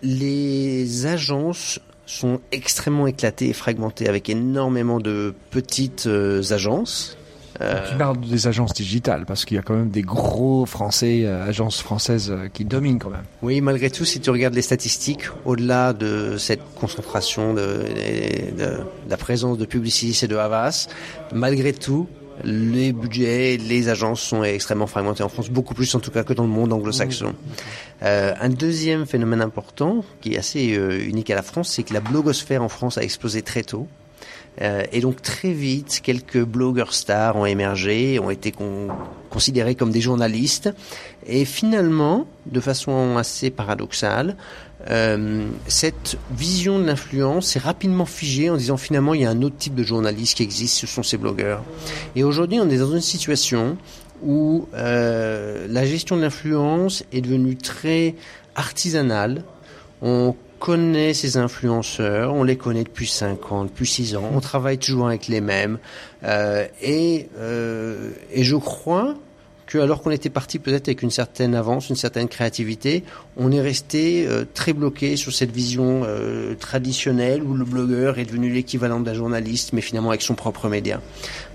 les 0.02 1.06
agences 1.06 1.80
sont 2.06 2.40
extrêmement 2.52 3.08
éclatées 3.08 3.50
et 3.50 3.54
fragmentées 3.54 4.08
avec 4.10 4.30
énormément 4.30 5.00
de 5.00 5.34
petites 5.52 6.06
euh, 6.08 6.42
agences. 6.52 7.18
Euh, 7.62 7.88
Tu 7.92 7.96
parles 7.98 8.20
des 8.20 8.48
agences 8.48 8.74
digitales 8.74 9.26
parce 9.28 9.46
qu'il 9.46 9.56
y 9.56 9.60
a 9.60 9.62
quand 9.62 9.76
même 9.76 9.90
des 9.90 10.02
gros 10.02 10.66
Français, 10.66 11.22
euh, 11.24 11.48
agences 11.48 11.82
françaises 11.82 12.32
euh, 12.32 12.48
qui 12.52 12.66
dominent 12.66 12.98
quand 12.98 13.12
même. 13.12 13.24
Oui, 13.44 13.62
malgré 13.62 13.92
tout, 13.92 14.06
si 14.06 14.20
tu 14.20 14.32
regardes 14.32 14.56
les 14.56 14.64
statistiques, 14.64 15.26
au-delà 15.46 15.94
de 15.94 16.38
cette 16.40 16.62
concentration 16.76 17.54
de, 17.54 17.62
de- 17.62 18.64
de 18.64 18.78
la 19.10 19.18
présence 19.18 19.60
de 19.60 19.66
Publicis 19.66 20.18
et 20.24 20.28
de 20.28 20.36
Havas, 20.36 20.88
malgré 21.32 21.74
tout, 21.74 22.08
les 22.44 22.92
budgets, 22.94 23.58
les 23.58 23.90
agences 23.90 24.22
sont 24.22 24.44
extrêmement 24.44 24.88
fragmentés 24.88 25.24
en 25.24 25.30
France, 25.30 25.50
beaucoup 25.50 25.74
plus 25.74 25.94
en 25.96 26.00
tout 26.00 26.12
cas 26.12 26.24
que 26.24 26.34
dans 26.34 26.44
le 26.44 26.50
monde 26.50 26.74
anglo-saxon. 26.74 27.34
Euh, 28.04 28.34
un 28.40 28.50
deuxième 28.50 29.06
phénomène 29.06 29.42
important, 29.42 30.04
qui 30.22 30.34
est 30.34 30.38
assez 30.38 30.76
euh, 30.78 31.00
unique 31.06 31.30
à 31.30 31.36
la 31.36 31.44
France, 31.44 31.70
c'est 31.70 31.84
que 31.84 31.94
la 31.94 32.02
blogosphère 32.02 32.62
en 32.62 32.70
France 32.70 32.98
a 32.98 33.04
explosé 33.04 33.42
très 33.42 33.64
tôt. 33.64 33.88
Euh, 34.62 34.84
et 34.92 35.02
donc 35.02 35.22
très 35.22 35.52
vite, 35.52 36.02
quelques 36.04 36.44
blogueurs 36.44 36.94
stars 36.94 37.36
ont 37.38 37.46
émergé, 37.46 38.20
ont 38.20 38.30
été 38.30 38.52
con- 38.52 38.90
considérés 39.32 39.74
comme 39.74 39.92
des 39.92 40.02
journalistes. 40.02 40.70
Et 41.26 41.44
finalement, 41.46 42.28
de 42.46 42.60
façon 42.60 43.18
assez 43.18 43.50
paradoxale, 43.50 44.36
euh, 44.90 45.48
cette 45.68 46.18
vision 46.32 46.80
de 46.80 46.86
l'influence 46.86 47.48
s'est 47.48 47.60
rapidement 47.60 48.06
figée 48.06 48.50
en 48.50 48.58
disant 48.58 48.78
finalement 48.78 49.14
il 49.14 49.22
y 49.22 49.26
a 49.26 49.30
un 49.30 49.42
autre 49.42 49.58
type 49.58 49.76
de 49.76 49.84
journaliste 49.84 50.38
qui 50.38 50.44
existe, 50.44 50.78
ce 50.78 50.88
sont 50.88 51.04
ces 51.04 51.18
blogueurs. 51.18 51.64
Et 52.16 52.24
aujourd'hui, 52.24 52.60
on 52.60 52.70
est 52.70 52.78
dans 52.78 52.92
une 52.92 53.02
situation 53.02 53.78
où 54.24 54.68
euh, 54.74 55.68
la 55.70 55.86
gestion 55.86 56.18
de 56.18 56.22
l'influence 56.22 57.04
est 57.12 57.22
devenue 57.22 57.56
très 57.56 58.16
artisanale. 58.56 59.44
On 60.02 60.36
connaît 60.60 61.14
ces 61.14 61.36
influenceurs, 61.36 62.34
on 62.34 62.44
les 62.44 62.56
connaît 62.56 62.86
depuis 62.86 63.08
5 63.08 63.52
ans, 63.52 63.66
depuis 63.66 63.86
6 63.86 64.16
ans, 64.16 64.32
on 64.34 64.40
travaille 64.40 64.78
toujours 64.78 65.08
avec 65.08 65.28
les 65.28 65.42
mêmes. 65.42 65.78
Euh, 66.24 66.66
et, 66.82 67.28
euh, 67.38 68.12
et 68.32 68.44
je 68.44 68.56
crois 68.56 69.16
alors 69.82 70.02
qu'on 70.02 70.12
était 70.12 70.30
parti 70.30 70.60
peut-être 70.60 70.88
avec 70.88 71.02
une 71.02 71.10
certaine 71.12 71.56
avance, 71.56 71.90
une 71.90 71.96
certaine 71.96 72.28
créativité, 72.28 73.04
on 73.38 73.52
est 73.52 73.62
resté 73.62 74.26
euh, 74.28 74.46
très 74.54 74.74
bloqué 74.74 75.16
sur 75.16 75.34
cette 75.34 75.52
vision 75.52 76.04
euh, 76.06 76.56
traditionnelle 76.56 77.42
où 77.44 77.54
le 77.54 77.66
blogueur 77.66 78.20
est 78.20 78.26
devenu 78.26 78.50
l'équivalent 78.52 79.00
d'un 79.00 79.14
journaliste, 79.14 79.74
mais 79.74 79.82
finalement 79.82 80.10
avec 80.10 80.22
son 80.22 80.36
propre 80.36 80.70
média. 80.70 81.02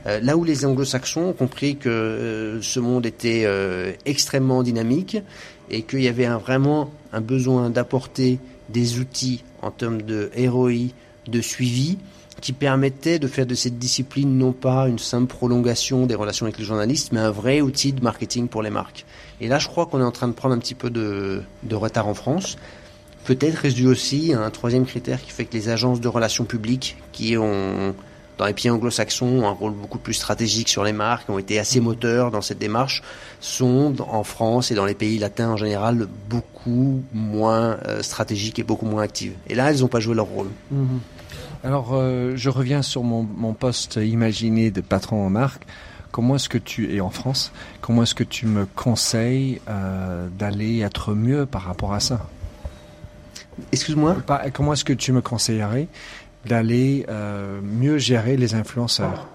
Euh, 0.06 0.20
là 0.20 0.36
où 0.36 0.44
les 0.44 0.64
anglo-saxons 0.64 1.26
ont 1.28 1.32
compris 1.32 1.76
que 1.76 1.88
euh, 1.88 2.62
ce 2.62 2.80
monde 2.80 3.06
était 3.06 3.42
euh, 3.44 3.92
extrêmement 4.06 4.62
dynamique 4.62 5.18
et 5.70 5.82
qu'il 5.82 6.02
y 6.02 6.08
avait 6.08 6.26
un- 6.26 6.38
vraiment 6.38 6.90
un 7.12 7.20
besoin 7.20 7.70
d'apporter 7.70 8.38
des 8.68 8.98
outils 8.98 9.44
en 9.62 9.70
termes 9.70 10.02
de 10.02 10.30
ROI, 10.36 10.88
de 11.26 11.40
suivi, 11.40 11.98
qui 12.40 12.52
permettaient 12.52 13.18
de 13.18 13.26
faire 13.26 13.46
de 13.46 13.54
cette 13.54 13.78
discipline 13.78 14.38
non 14.38 14.52
pas 14.52 14.88
une 14.88 14.98
simple 14.98 15.26
prolongation 15.26 16.06
des 16.06 16.14
relations 16.14 16.46
avec 16.46 16.58
les 16.58 16.64
journalistes, 16.64 17.12
mais 17.12 17.20
un 17.20 17.30
vrai 17.30 17.60
outil 17.60 17.92
de 17.92 18.02
marketing 18.02 18.48
pour 18.48 18.62
les 18.62 18.70
marques. 18.70 19.04
Et 19.40 19.48
là, 19.48 19.58
je 19.58 19.68
crois 19.68 19.86
qu'on 19.86 20.00
est 20.00 20.04
en 20.04 20.12
train 20.12 20.28
de 20.28 20.32
prendre 20.32 20.54
un 20.54 20.58
petit 20.58 20.74
peu 20.74 20.90
de, 20.90 21.42
retard 21.72 22.08
en 22.08 22.14
France. 22.14 22.56
Peut-être 23.24 23.56
reste 23.56 23.76
dû 23.76 23.86
aussi 23.86 24.32
à 24.32 24.40
un 24.40 24.50
troisième 24.50 24.86
critère 24.86 25.22
qui 25.22 25.30
fait 25.30 25.44
que 25.44 25.52
les 25.52 25.68
agences 25.68 26.00
de 26.00 26.08
relations 26.08 26.44
publiques, 26.44 26.96
qui 27.12 27.36
ont, 27.36 27.94
dans 28.38 28.46
les 28.46 28.54
pays 28.54 28.70
anglo-saxons, 28.70 29.46
un 29.46 29.50
rôle 29.50 29.72
beaucoup 29.72 29.98
plus 29.98 30.14
stratégique 30.14 30.68
sur 30.68 30.82
les 30.84 30.92
marques, 30.92 31.28
ont 31.28 31.38
été 31.38 31.58
assez 31.58 31.80
moteurs 31.80 32.30
dans 32.30 32.40
cette 32.40 32.58
démarche, 32.58 33.02
sont 33.40 33.96
en 34.00 34.24
France 34.24 34.70
et 34.70 34.74
dans 34.74 34.86
les 34.86 34.94
pays 34.94 35.18
latins 35.18 35.50
en 35.50 35.56
général 35.56 36.08
beaucoup 36.28 37.02
moins 37.12 37.78
euh, 37.86 38.02
stratégiques 38.02 38.58
et 38.58 38.62
beaucoup 38.62 38.86
moins 38.86 39.02
actives. 39.02 39.34
Et 39.48 39.54
là, 39.54 39.70
elles 39.70 39.80
n'ont 39.80 39.88
pas 39.88 40.00
joué 40.00 40.14
leur 40.14 40.26
rôle. 40.26 40.48
Alors, 41.64 41.90
euh, 41.92 42.34
je 42.36 42.50
reviens 42.50 42.82
sur 42.82 43.02
mon, 43.02 43.22
mon 43.22 43.52
poste 43.52 43.96
imaginé 43.96 44.70
de 44.70 44.80
patron 44.80 45.26
en 45.26 45.30
marque. 45.30 45.66
Comment 46.10 46.36
est-ce 46.36 46.48
que 46.48 46.58
tu 46.58 46.94
es 46.94 47.00
en 47.00 47.10
France 47.10 47.52
Comment 47.80 48.04
est-ce 48.04 48.14
que 48.14 48.24
tu 48.24 48.46
me 48.46 48.64
conseilles 48.64 49.60
euh, 49.68 50.28
d'aller 50.38 50.80
être 50.80 51.14
mieux 51.14 51.46
par 51.46 51.62
rapport 51.62 51.92
à 51.92 52.00
ça? 52.00 52.26
Excuse-moi? 53.72 54.16
Comment 54.52 54.72
est-ce 54.72 54.84
que 54.84 54.92
tu 54.92 55.12
me 55.12 55.20
conseillerais 55.20 55.88
d'aller 56.46 57.04
euh, 57.08 57.60
mieux 57.60 57.98
gérer 57.98 58.36
les 58.36 58.54
influenceurs? 58.54 59.26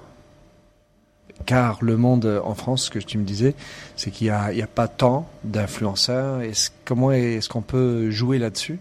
Car 1.46 1.80
le 1.82 1.98
monde 1.98 2.42
en 2.44 2.56
France, 2.56 2.86
ce 2.86 2.90
que 2.90 3.00
tu 3.00 3.18
me 3.18 3.26
disais, 3.26 3.54
c'est 3.98 4.12
qu'il 4.12 4.28
n'y 4.28 4.32
a, 4.32 4.54
il 4.54 4.58
y 4.58 4.62
a 4.62 4.68
pas 4.68 4.88
tant 4.88 5.30
d'influenceurs. 5.44 6.40
Comment 6.86 7.12
est-ce 7.12 7.50
qu'on 7.50 7.62
peut 7.62 8.10
jouer 8.12 8.40
là-dessus 8.40 8.80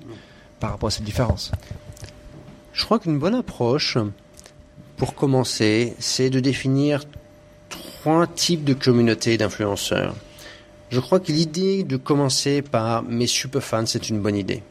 par 0.61 0.71
rapport 0.71 0.87
à 0.87 0.91
cette 0.91 1.05
différence? 1.05 1.51
Je 2.73 2.85
crois 2.85 2.99
qu'une 2.99 3.19
bonne 3.19 3.35
approche, 3.35 3.99
pour 4.97 5.15
commencer, 5.15 5.95
c'est 5.99 6.31
de 6.31 6.41
définir 6.41 7.05
trois 7.69 8.27
types 8.27 8.65
de 8.65 8.75
communautés 8.75 9.37
d'influenceurs. 9.37 10.15
Je 10.91 11.01
crois 11.01 11.21
que 11.21 11.33
l'idée 11.33 11.85
de 11.85 11.97
commencer 11.97 12.63
par 12.63 13.03
mes 13.03 13.27
superfans, 13.27 13.87
c'est 13.87 14.09
une 14.09 14.21
bonne 14.21 14.37
idée. 14.37 14.63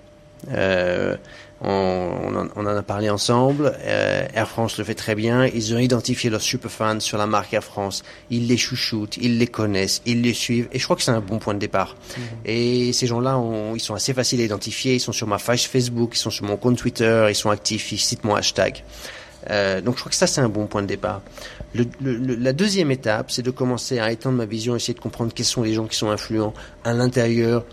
Euh, 0.49 1.17
on, 1.63 2.49
en, 2.55 2.65
a 2.65 2.81
parlé 2.81 3.09
ensemble. 3.09 3.73
Euh, 3.83 4.27
Air 4.33 4.49
France 4.49 4.77
le 4.77 4.83
fait 4.83 4.95
très 4.95 5.13
bien. 5.15 5.45
Ils 5.45 5.73
ont 5.75 5.77
identifié 5.77 6.29
leurs 6.29 6.41
superfans 6.41 6.99
sur 6.99 7.17
la 7.17 7.27
marque 7.27 7.53
Air 7.53 7.63
France. 7.63 8.03
Ils 8.29 8.47
les 8.47 8.57
chouchoutent, 8.57 9.17
ils 9.17 9.37
les 9.37 9.47
connaissent, 9.47 10.01
ils 10.05 10.21
les 10.21 10.33
suivent. 10.33 10.67
Et 10.71 10.79
je 10.79 10.83
crois 10.83 10.95
que 10.95 11.03
c'est 11.03 11.11
un 11.11 11.21
bon 11.21 11.37
point 11.37 11.53
de 11.53 11.59
départ. 11.59 11.95
Mhm. 12.17 12.23
Et 12.45 12.93
ces 12.93 13.05
gens-là, 13.05 13.39
ils 13.75 13.79
sont 13.79 13.93
assez 13.93 14.13
faciles 14.13 14.41
à 14.41 14.43
identifier. 14.43 14.95
Ils 14.95 14.99
sont 14.99 15.11
sur 15.11 15.27
ma 15.27 15.37
page 15.37 15.67
Facebook, 15.67 16.11
ils 16.15 16.19
sont 16.19 16.31
sur 16.31 16.45
mon 16.45 16.57
compte 16.57 16.77
Twitter, 16.77 17.27
ils 17.29 17.35
sont 17.35 17.51
actifs, 17.51 17.91
ils 17.91 17.99
citent 17.99 18.23
mon 18.23 18.35
hashtag. 18.35 18.83
Euh, 19.49 19.81
donc 19.81 19.95
je 19.95 20.01
crois 20.01 20.11
que 20.11 20.15
ça 20.15 20.27
c'est 20.27 20.41
un 20.41 20.49
bon 20.49 20.67
point 20.67 20.81
de 20.81 20.87
départ. 20.87 21.21
Le, 21.73 21.85
la 22.01 22.53
deuxième 22.53 22.91
étape, 22.91 23.31
c'est 23.31 23.41
de 23.41 23.51
commencer 23.51 23.99
à 23.99 24.11
étendre 24.11 24.37
ma 24.37 24.45
vision, 24.45 24.75
essayer 24.75 24.93
de 24.93 24.99
comprendre 24.99 25.31
quels 25.33 25.45
sont 25.45 25.63
les 25.63 25.73
gens 25.73 25.87
qui 25.87 25.95
sont 25.95 26.09
influents 26.09 26.53
à 26.83 26.93
l'intérieur 26.93 27.65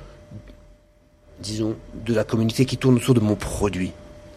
disons, 1.41 1.77
de 1.95 2.15
la 2.15 2.25
communauté 2.25 2.65
qui 2.65 2.77
tourne 2.77 2.97
autour 2.97 3.15
de 3.15 3.21
mon 3.21 3.37
produit. 3.37 3.93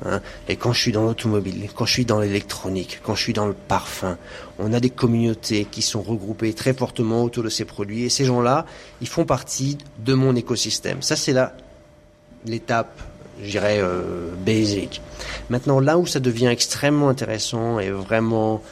Hein. 0.06 0.22
Et 0.48 0.56
quand 0.56 0.74
je 0.74 0.82
suis 0.82 0.92
dans 0.92 1.04
l'automobile, 1.04 1.70
quand 1.76 1.86
je 1.86 1.94
suis 1.94 2.06
dans 2.06 2.20
l'électronique, 2.20 3.00
quand 3.04 3.16
je 3.16 3.22
suis 3.22 3.34
dans 3.34 3.46
le 3.46 3.54
parfum, 3.54 4.18
on 4.60 4.74
a 4.74 4.80
des 4.80 4.90
communautés 4.90 5.66
qui 5.70 5.82
sont 5.82 6.02
regroupées 6.02 6.54
très 6.54 6.74
fortement 6.74 7.24
autour 7.24 7.44
de 7.44 7.50
ces 7.50 7.66
produits. 7.66 8.04
Et 8.04 8.10
ces 8.10 8.26
gens-là, 8.26 8.66
ils 9.02 9.08
font 9.08 9.26
partie 9.26 9.78
de 10.00 10.14
mon 10.14 10.36
écosystème. 10.36 11.02
Ça, 11.02 11.16
c'est 11.16 11.34
là 11.34 11.54
l'étape, 12.46 13.00
je 13.44 13.52
dirais, 13.52 13.80
euh, 13.80 14.32
basic. 14.46 15.02
Maintenant, 15.50 15.80
là 15.80 15.98
où 15.98 16.08
ça 16.08 16.20
devient 16.20 16.48
extrêmement 16.48 17.10
intéressant 17.10 17.80
et 17.80 17.92
vraiment 17.92 18.64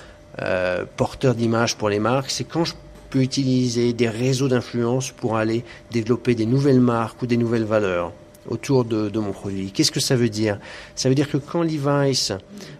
euh, 0.41 0.85
porteur 0.97 1.35
d'image 1.35 1.77
pour 1.77 1.89
les 1.89 1.99
marques, 1.99 2.31
c'est 2.31 2.43
quand 2.43 2.65
je 2.65 2.73
peux 3.09 3.21
utiliser 3.21 3.93
des 3.93 4.09
réseaux 4.09 4.47
d'influence 4.47 5.11
pour 5.11 5.37
aller 5.37 5.63
développer 5.91 6.35
des 6.35 6.45
nouvelles 6.45 6.81
marques 6.81 7.21
ou 7.21 7.27
des 7.27 7.37
nouvelles 7.37 7.65
valeurs 7.65 8.13
autour 8.47 8.85
de, 8.85 9.19
mon 9.19 9.31
produit. 9.31 9.71
Qu'est-ce 9.71 9.91
que 9.91 9.99
ça 9.99 10.15
veut 10.15 10.29
dire? 10.29 10.59
Ça 10.95 11.09
veut 11.09 11.15
dire 11.15 11.29
que 11.29 11.37
quand 11.37 11.61
Levi's 11.61 12.33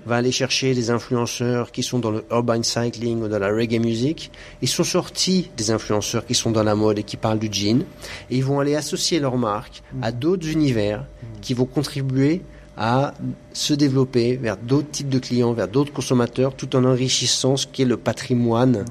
va 0.05 0.15
aller 0.15 0.31
chercher 0.31 0.73
des 0.73 0.89
influenceurs 0.89 1.71
qui 1.71 1.83
sont 1.83 1.99
dans 1.99 2.11
le 2.11 2.25
urban 2.31 2.63
cycling 2.63 3.21
ou 3.21 3.27
dans 3.27 3.39
la 3.39 3.49
reggae 3.49 3.79
music, 3.79 4.31
ils 4.61 4.67
sont 4.67 4.83
sortis 4.83 5.51
des 5.57 5.71
influenceurs 5.71 6.25
qui 6.25 6.33
sont 6.33 6.51
dans 6.51 6.63
la 6.63 6.75
mode 6.75 6.99
et 6.99 7.03
qui 7.03 7.17
parlent 7.17 7.39
du 7.39 7.49
jean, 7.51 7.83
et 8.29 8.37
ils 8.37 8.43
vont 8.43 8.59
aller 8.59 8.75
associer 8.75 9.19
leur 9.19 9.37
marque 9.37 9.83
à 10.01 10.11
d'autres 10.11 10.49
univers 10.49 11.05
qui 11.41 11.53
vont 11.53 11.65
contribuer 11.65 12.41
à 12.81 13.13
se 13.51 13.73
développer 13.73 14.37
vers 14.37 14.55
d'autres 14.55 14.89
types 14.89 15.09
de 15.09 15.19
clients, 15.19 15.51
vers 15.51 15.67
d'autres 15.67 15.91
consommateurs, 15.91 16.55
tout 16.55 16.77
en 16.77 16.85
enrichissant 16.85 17.57
ce 17.57 17.67
qu'est 17.67 17.83
le 17.83 17.97
patrimoine 17.97 18.85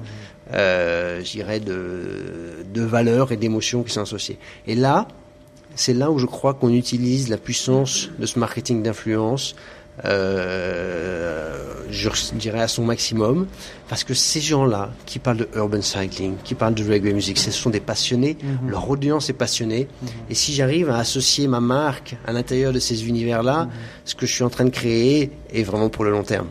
euh, 0.53 1.21
j'irais, 1.23 1.59
de, 1.59 2.63
de 2.73 2.81
valeurs 2.81 3.31
et 3.31 3.37
d'émotions 3.37 3.83
qui 3.83 3.93
sont 3.93 4.01
associées. 4.01 4.37
Et 4.67 4.75
là, 4.75 5.07
c'est 5.75 5.93
là 5.93 6.11
où 6.11 6.17
je 6.17 6.25
crois 6.25 6.53
qu'on 6.53 6.73
utilise 6.73 7.29
la 7.29 7.37
puissance 7.37 8.09
de 8.17 8.25
ce 8.25 8.39
marketing 8.39 8.83
d'influence, 8.83 9.55
euh, 10.05 11.83
je 11.91 12.09
dirais 12.33 12.61
à 12.61 12.67
son 12.67 12.83
maximum, 12.83 13.47
parce 13.87 14.03
que 14.03 14.13
ces 14.13 14.41
gens-là 14.41 14.91
qui 15.05 15.19
parlent 15.19 15.37
de 15.37 15.49
urban 15.55 15.81
cycling, 15.81 16.35
qui 16.43 16.55
parlent 16.55 16.73
de 16.73 16.83
reggae 16.83 17.13
music, 17.13 17.37
ce 17.37 17.51
sont 17.51 17.69
des 17.69 17.79
passionnés, 17.79 18.37
mhm. 18.41 18.69
leur 18.69 18.89
audience 18.89 19.29
est 19.29 19.33
passionnée, 19.33 19.87
mhm. 20.01 20.09
et 20.29 20.35
si 20.35 20.53
j'arrive 20.53 20.89
à 20.89 20.97
associer 20.97 21.47
ma 21.47 21.59
marque 21.59 22.15
à 22.25 22.31
l'intérieur 22.31 22.73
de 22.73 22.79
ces 22.79 23.07
univers-là, 23.07 23.65
mhm. 23.65 23.71
ce 24.05 24.15
que 24.15 24.25
je 24.25 24.33
suis 24.33 24.43
en 24.43 24.49
train 24.49 24.65
de 24.65 24.69
créer 24.69 25.31
est 25.53 25.63
vraiment 25.63 25.89
pour 25.89 26.03
le 26.03 26.11
long 26.11 26.23
terme 26.23 26.47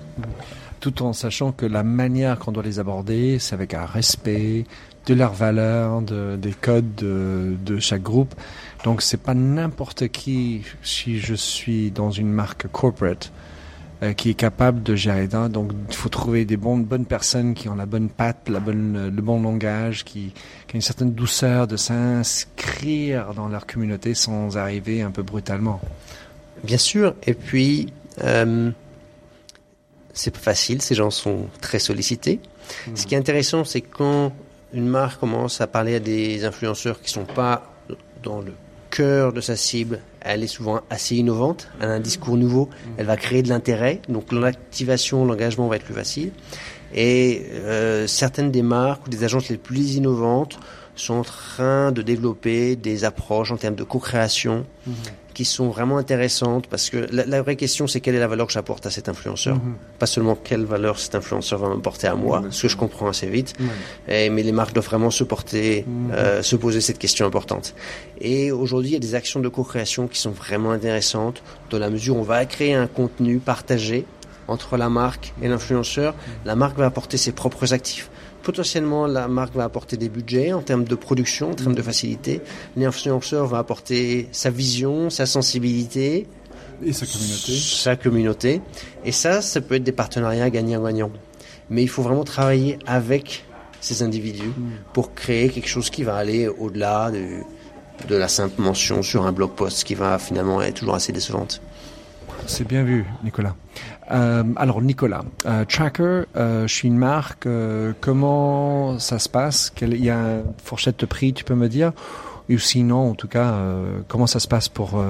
tout 0.81 1.03
en 1.03 1.12
sachant 1.12 1.53
que 1.53 1.67
la 1.67 1.83
manière 1.83 2.38
qu'on 2.38 2.53
doit 2.53 2.62
les 2.62 2.79
aborder, 2.79 3.38
c'est 3.38 3.55
avec 3.55 3.75
un 3.75 3.85
respect 3.85 4.64
de 5.07 5.14
leurs 5.14 5.33
valeurs, 5.33 6.03
de, 6.03 6.37
des 6.37 6.53
codes 6.53 6.95
de, 6.97 7.57
de 7.64 7.79
chaque 7.79 8.03
groupe. 8.03 8.35
Donc 8.85 9.03
c'est 9.03 9.23
pas 9.23 9.35
n'importe 9.35 10.09
qui, 10.09 10.62
si 10.83 11.19
je 11.19 11.35
suis 11.35 11.91
dans 11.91 12.11
une 12.11 12.31
marque 12.31 12.69
corporate, 12.69 13.33
euh, 14.03 14.12
qui 14.12 14.31
est 14.31 14.35
capable 14.35 14.83
de 14.85 14.95
gérer 14.95 15.29
ça. 15.29 15.49
Donc 15.49 15.73
il 15.88 15.97
faut 15.97 16.09
trouver 16.09 16.45
des 16.45 16.57
bonnes, 16.57 16.85
bonnes 16.85 17.07
personnes 17.07 17.55
qui 17.55 17.69
ont 17.69 17.75
la 17.75 17.87
bonne 17.87 18.09
patte, 18.11 18.49
la 18.49 18.61
bonne, 18.61 19.11
le 19.12 19.23
bon 19.23 19.43
langage, 19.43 20.05
qui, 20.05 20.33
qui 20.67 20.75
ont 20.75 20.77
une 20.77 20.83
certaine 20.83 21.12
douceur 21.12 21.67
de 21.67 21.77
s'inscrire 21.77 23.35
dans 23.35 23.49
leur 23.49 23.67
communauté 23.67 24.14
sans 24.14 24.57
arriver 24.57 25.03
un 25.03 25.11
peu 25.11 25.23
brutalement. 25.23 25.81
Bien 26.62 26.79
sûr. 26.79 27.14
Et 27.27 27.35
puis, 27.35 27.93
euh, 28.23 28.71
c'est 30.19 30.33
pas 30.33 30.41
facile, 30.41 30.83
ces 30.83 30.95
gens 30.95 31.11
sont 31.11 31.47
très 31.61 31.79
sollicités. 31.79 32.41
Ce 32.95 33.07
qui 33.07 33.15
est 33.15 33.19
intéressant, 33.19 33.65
c'est 33.65 33.81
quand 33.81 34.33
une 34.75 34.89
marque 34.89 35.21
commence 35.21 35.61
à 35.61 35.67
parler 35.67 35.95
à 35.95 36.01
des 36.01 36.45
influenceurs 36.45 37.01
qui 37.01 37.11
sont 37.11 37.25
pas 37.25 37.73
dans 38.23 38.41
le 38.41 38.53
cœur 38.91 39.33
de 39.33 39.41
sa 39.41 39.57
cible, 39.57 40.01
elle 40.21 40.43
est 40.43 40.49
souvent 40.49 40.81
assez 40.91 41.17
innovante, 41.17 41.69
elle 41.81 41.89
a 41.89 41.93
un 41.93 42.01
discours 42.01 42.37
nouveau, 42.37 42.69
elle 42.97 43.07
va 43.07 43.17
créer 43.17 43.43
de 43.43 43.49
l'intérêt, 43.49 44.01
donc 44.09 44.33
l'activation, 44.33 45.25
l'engagement 45.25 45.69
va 45.69 45.77
être 45.77 45.85
plus 45.85 45.95
facile. 45.95 46.33
Et 46.95 47.47
euh, 47.53 48.07
certaines 48.07 48.51
des 48.51 48.63
marques 48.63 49.07
ou 49.07 49.11
des 49.11 49.25
agences 49.25 49.49
les 49.51 49.57
plus 49.57 49.95
innovantes 49.95 50.59
sont 50.97 51.15
en 51.15 51.23
train 51.23 51.93
de 51.93 52.03
développer 52.03 52.77
des 52.77 53.05
approches 53.05 53.53
en 53.53 53.57
termes 53.57 53.77
de 53.77 53.85
co-création. 53.85 54.67
Qui 55.38 55.44
sont 55.44 55.68
vraiment 55.68 55.98
intéressantes 55.98 56.66
parce 56.66 56.90
que 56.90 57.07
la, 57.12 57.42
vraie 57.42 57.55
question 57.55 57.87
c'est 57.87 58.01
quelle 58.01 58.16
est 58.16 58.18
la 58.18 58.27
valeur 58.27 58.48
que 58.48 58.53
j'apporte 58.53 58.87
à 58.87 58.90
cet 58.90 59.09
influenceur. 59.09 59.55
Mhm. 59.55 59.77
Pas 60.01 60.07
seulement 60.07 60.35
quelle 60.35 60.64
valeur 60.64 60.98
cet 60.98 61.14
influenceur 61.14 61.61
va 61.61 61.68
m'apporter 61.68 62.09
à 62.09 62.16
moi, 62.16 62.42
ce 62.51 62.62
que 62.62 62.68
je 62.68 62.77
comprends 62.77 63.07
assez 63.07 63.29
vite, 63.29 63.55
et, 64.09 64.31
mais 64.31 64.42
les 64.42 64.51
marques 64.51 64.72
doivent 64.72 64.87
vraiment 64.87 65.12
se 65.12 65.22
porter, 65.22 65.85
mhm. 65.87 66.11
euh, 66.12 66.42
se 66.42 66.57
poser 66.57 66.81
cette 66.81 66.98
question 66.98 67.24
importante. 67.24 67.77
Et 68.20 68.51
aujourd'hui 68.51 68.90
il 68.90 68.94
y 68.94 68.96
a 68.96 68.98
des 68.98 69.14
actions 69.14 69.38
de 69.38 69.48
co-création 69.48 70.09
qui 70.09 70.18
sont 70.18 70.33
vraiment 70.33 70.72
intéressantes 70.72 71.40
dans 71.70 71.79
la 71.79 71.88
mesure 71.88 72.16
où 72.16 72.18
on 72.18 72.22
va 72.22 72.44
créer 72.44 72.74
un 72.74 72.88
contenu 72.88 73.38
partagé 73.38 74.07
entre 74.48 74.77
la 74.77 74.88
marque 74.88 75.35
et 75.40 75.46
l'influenceur. 75.46 76.16
La 76.46 76.57
marque 76.57 76.77
va 76.77 76.87
apporter 76.87 77.16
ses 77.16 77.31
propres 77.31 77.72
actifs 77.72 78.11
potentiellement 78.49 79.07
la 79.07 79.29
marque 79.29 79.55
va 79.55 79.65
apporter 79.65 79.99
des 79.99 80.09
budgets 80.09 80.55
en 80.55 80.63
termes 80.63 80.85
de 80.85 80.95
production, 80.95 81.51
en 81.51 81.55
termes 81.55 81.75
de 81.75 81.83
facilité. 81.83 82.41
L'influenceur 82.79 83.47
va 83.47 83.59
apporter 83.59 84.27
sa 84.33 84.49
vision, 84.49 85.11
sa 85.11 85.27
sensibilité. 85.27 86.27
Et 86.83 86.95
sa 86.95 87.05
communauté. 87.05 87.53
Sa 87.53 87.97
communauté. 87.97 88.63
Et 89.05 89.13
ça, 89.13 89.43
ça 89.43 89.61
peut 89.61 89.75
être 89.75 89.85
des 89.85 89.93
partenariats 89.93 90.49
gagnant-gagnant. 90.49 91.11
Mais 91.69 91.83
il 91.83 91.91
faut 91.91 92.01
vraiment 92.01 92.25
travailler 92.25 92.79
avec 92.87 93.45
ces 93.83 94.03
individus 94.03 94.55
hmm. 94.57 94.71
pour 94.95 95.13
créer 95.13 95.51
quelque 95.51 95.69
chose 95.69 95.91
qui 95.91 96.03
va 96.03 96.17
aller 96.17 96.49
au-delà 96.49 97.11
de, 97.11 97.27
de 98.09 98.17
la 98.17 98.29
simple 98.29 98.63
mention 98.63 99.03
sur 99.03 99.27
un 99.27 99.33
blog 99.33 99.51
post 99.51 99.85
qui 99.85 99.95
va 99.95 100.19
finalement 100.19 100.63
être 100.63 100.77
toujours 100.77 100.95
assez 100.95 101.13
décevante. 101.13 101.61
C'est 102.47 102.67
bien 102.67 102.83
vu, 102.83 103.05
Nicolas. 103.23 103.55
Euh, 104.11 104.42
alors 104.57 104.81
Nicolas, 104.81 105.25
euh, 105.44 105.64
Tracker, 105.64 106.23
euh, 106.37 106.66
je 106.66 106.75
suis 106.75 106.88
une 106.88 106.97
marque. 106.97 107.47
comment 108.01 108.99
ça 108.99 109.18
se 109.18 109.29
passe? 109.29 109.73
Il 109.83 110.05
y 110.05 110.11
a 110.11 110.16
une 110.16 110.44
fourchette 110.62 110.99
de 111.01 111.07
prix, 111.07 111.33
tu 111.33 111.44
peux 111.44 111.55
me 111.55 111.68
dire? 111.68 111.92
Ou 112.51 112.59
sinon, 112.59 113.11
en 113.11 113.14
tout 113.14 113.29
cas, 113.29 113.61
comment 114.09 114.27
ça 114.27 114.40
se 114.40 114.49
passe 114.49 114.68
pour 114.68 115.03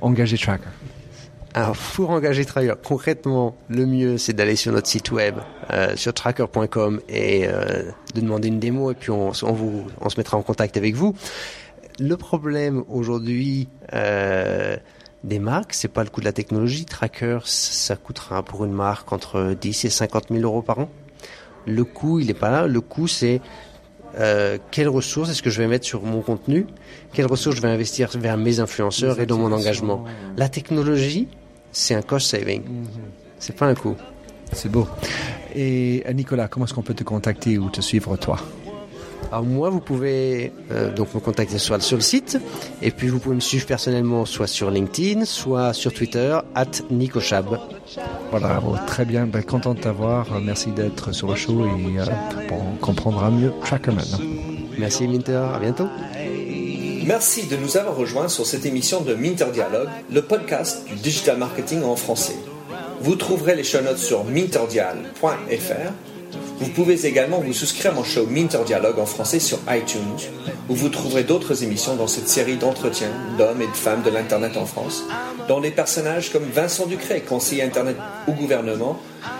engager 0.00 0.36
Tracker? 0.36 0.68
Alors, 1.54 1.76
pour 1.76 2.10
engager 2.10 2.44
Tracker, 2.44 2.74
concrètement, 2.82 3.56
le 3.68 3.86
mieux, 3.86 4.18
c'est 4.18 4.32
d'aller 4.32 4.56
sur 4.56 4.72
notre 4.72 4.88
site 4.88 5.12
web, 5.12 5.36
sur 5.94 6.12
tracker.com, 6.12 7.00
et 7.08 7.46
de 7.46 8.20
demander 8.20 8.48
une 8.48 8.58
démo, 8.58 8.90
et 8.90 8.94
puis 8.94 9.10
on, 9.12 9.32
se 9.32 10.16
mettra 10.16 10.36
en 10.36 10.42
contact 10.42 10.76
avec 10.76 10.96
vous. 10.96 11.14
Le 12.00 12.16
problème 12.16 12.82
aujourd'hui, 12.88 13.68
des 15.24 15.38
marques, 15.38 15.74
c'est 15.74 15.88
pas 15.88 16.02
le 16.02 16.10
coût 16.10 16.20
de 16.20 16.24
la 16.24 16.32
technologie. 16.32 16.84
Tracker, 16.84 17.40
ça 17.44 17.96
coûtera 17.96 18.42
pour 18.42 18.64
une 18.64 18.72
marque 18.72 19.12
entre 19.12 19.54
10 19.60 19.84
et 19.84 19.90
50 19.90 20.28
000 20.30 20.42
euros 20.42 20.62
par 20.62 20.78
an. 20.78 20.88
Le 21.66 21.84
coût, 21.84 22.20
il 22.20 22.26
n'est 22.28 22.34
pas 22.34 22.50
là. 22.50 22.66
Le 22.66 22.80
coût, 22.80 23.06
c'est 23.06 23.40
euh, 24.18 24.58
quelles 24.70 24.88
ressources 24.88 25.30
est-ce 25.30 25.42
que 25.42 25.50
je 25.50 25.60
vais 25.60 25.68
mettre 25.68 25.86
sur 25.86 26.02
mon 26.02 26.22
contenu? 26.22 26.66
Quelles 27.12 27.26
ressources 27.26 27.56
je 27.56 27.62
vais 27.62 27.68
investir 27.68 28.10
vers 28.18 28.36
mes 28.36 28.60
influenceurs 28.60 29.20
et 29.20 29.26
dans 29.26 29.38
mon 29.38 29.52
engagement? 29.52 30.04
La 30.36 30.48
technologie, 30.48 31.28
c'est 31.70 31.94
un 31.94 32.02
cost 32.02 32.28
saving. 32.30 32.62
Mhm. 32.64 32.86
C'est 33.38 33.56
pas 33.56 33.66
un 33.66 33.74
coût. 33.74 33.96
C'est 34.52 34.70
beau. 34.70 34.88
Et 35.54 36.02
euh, 36.08 36.12
Nicolas, 36.12 36.48
comment 36.48 36.66
est-ce 36.66 36.74
qu'on 36.74 36.82
peut 36.82 36.94
te 36.94 37.04
contacter 37.04 37.58
ou 37.58 37.70
te 37.70 37.80
suivre 37.80 38.16
toi? 38.16 38.38
Alors 39.30 39.44
moi, 39.44 39.70
vous 39.70 39.80
pouvez 39.80 40.52
euh, 40.70 40.92
donc 40.92 41.14
me 41.14 41.20
contacter 41.20 41.58
soit 41.58 41.80
sur 41.80 41.96
le 41.96 42.02
site, 42.02 42.38
et 42.82 42.90
puis 42.90 43.08
vous 43.08 43.18
pouvez 43.18 43.36
me 43.36 43.40
suivre 43.40 43.66
personnellement 43.66 44.24
soit 44.24 44.46
sur 44.46 44.70
LinkedIn, 44.70 45.24
soit 45.24 45.72
sur 45.72 45.92
Twitter, 45.92 46.38
at 46.54 46.66
Nicochab. 46.90 47.58
Voilà, 48.30 48.60
très 48.86 49.04
bien, 49.04 49.26
ben, 49.26 49.42
content 49.42 49.74
de 49.74 49.80
t'avoir, 49.80 50.40
merci 50.40 50.70
d'être 50.70 51.12
sur 51.12 51.28
le 51.28 51.36
show 51.36 51.64
et 51.64 51.98
euh, 51.98 52.04
on 52.50 52.76
comprendra 52.76 53.30
mieux 53.30 53.52
Tracker 53.62 53.92
maintenant. 53.92 54.18
Merci 54.78 55.06
Minter, 55.06 55.48
à 55.54 55.58
bientôt. 55.58 55.86
Merci 57.04 57.46
de 57.46 57.56
nous 57.56 57.76
avoir 57.76 57.96
rejoints 57.96 58.28
sur 58.28 58.46
cette 58.46 58.66
émission 58.66 59.00
de 59.00 59.14
Minter 59.14 59.46
Dialogue, 59.52 59.88
le 60.12 60.22
podcast 60.22 60.86
du 60.86 60.94
digital 60.94 61.38
marketing 61.38 61.82
en 61.82 61.96
français. 61.96 62.36
Vous 63.00 63.16
trouverez 63.16 63.56
les 63.56 63.64
show 63.64 63.80
notes 63.80 63.98
sur 63.98 64.24
minterdial.fr 64.24 65.92
Vous 66.58 66.68
pouvez 66.68 67.06
également 67.06 67.38
vous 67.38 67.52
souscrire 67.52 67.92
à 67.92 67.94
mon 67.94 68.04
show 68.04 68.26
Minter 68.26 68.60
Dialogue 68.66 68.98
en 68.98 69.06
français 69.06 69.40
sur 69.40 69.58
iTunes, 69.70 70.16
où 70.68 70.74
vous 70.74 70.88
trouverez 70.88 71.24
d'autres 71.24 71.62
émissions 71.62 71.96
dans 71.96 72.06
cette 72.06 72.28
série 72.28 72.56
d'entretiens 72.56 73.12
d'hommes 73.38 73.62
et 73.62 73.66
de 73.66 73.76
femmes 73.76 74.02
de 74.02 74.10
l'Internet 74.10 74.56
en 74.56 74.66
France, 74.66 75.04
dont 75.48 75.60
des 75.60 75.70
personnages 75.70 76.30
comme 76.30 76.44
Vincent 76.44 76.86
Ducret, 76.86 77.22
conseiller 77.22 77.62
Internet 77.62 77.96
au 78.28 78.32
gouvernement 78.32 78.98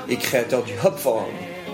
et 0.09 0.17
créateur 0.17 0.63
du 0.63 0.73
Hub 0.73 0.97
Forum, 0.97 1.25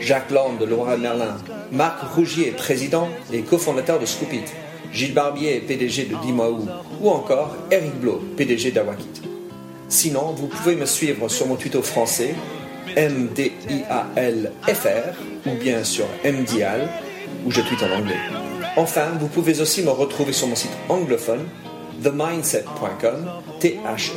Jacques 0.00 0.30
Land 0.30 0.54
de 0.60 0.64
Laura 0.64 0.96
Merlin, 0.96 1.36
Marc 1.72 2.14
Rougier, 2.14 2.50
président 2.50 3.08
et 3.32 3.42
cofondateur 3.42 3.98
de 3.98 4.06
Scoopit, 4.06 4.44
Gilles 4.92 5.14
Barbier, 5.14 5.60
PDG 5.60 6.04
de 6.04 6.16
Dimaou, 6.22 6.66
ou 7.00 7.10
encore 7.10 7.56
Eric 7.70 7.94
Blo, 8.00 8.22
PDG 8.36 8.72
d'Awakit. 8.72 9.22
Sinon, 9.88 10.32
vous 10.36 10.48
pouvez 10.48 10.74
me 10.74 10.86
suivre 10.86 11.28
sur 11.28 11.46
mon 11.46 11.56
tuto 11.56 11.80
français 11.80 12.34
M-D-I-A-L-F-R 12.94 14.46
ou 15.46 15.54
bien 15.54 15.82
sur 15.84 16.06
MDIAL 16.24 16.88
où 17.44 17.50
je 17.50 17.60
tweete 17.60 17.82
en 17.82 17.98
anglais. 17.98 18.20
Enfin, 18.76 19.06
vous 19.18 19.28
pouvez 19.28 19.60
aussi 19.60 19.82
me 19.82 19.90
retrouver 19.90 20.32
sur 20.32 20.46
mon 20.46 20.54
site 20.54 20.76
anglophone 20.88 21.46
themindset.com 22.02 23.30
T-H-E-M-Y-N-D-S-E-T 23.60 24.14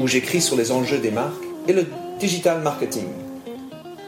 où 0.00 0.06
j'écris 0.06 0.40
sur 0.40 0.56
les 0.56 0.72
enjeux 0.72 0.98
des 0.98 1.10
marques 1.10 1.44
et 1.66 1.72
le 1.72 1.86
digital 2.18 2.60
marketing. 2.62 3.06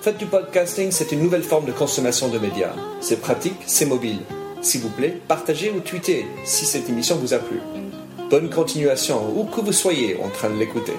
Faites 0.00 0.18
du 0.18 0.26
podcasting, 0.26 0.90
c'est 0.90 1.12
une 1.12 1.22
nouvelle 1.22 1.42
forme 1.42 1.66
de 1.66 1.72
consommation 1.72 2.28
de 2.28 2.38
médias. 2.38 2.72
C'est 3.00 3.20
pratique, 3.20 3.60
c'est 3.66 3.86
mobile. 3.86 4.20
S'il 4.62 4.80
vous 4.80 4.88
plaît, 4.88 5.18
partagez 5.28 5.70
ou 5.70 5.80
tweetez 5.80 6.26
si 6.44 6.64
cette 6.64 6.88
émission 6.88 7.16
vous 7.16 7.34
a 7.34 7.38
plu. 7.38 7.60
Bonne 8.30 8.50
continuation, 8.50 9.20
où 9.36 9.44
que 9.44 9.60
vous 9.60 9.72
soyez 9.72 10.16
en 10.22 10.28
train 10.28 10.50
de 10.50 10.58
l'écouter. 10.58 10.94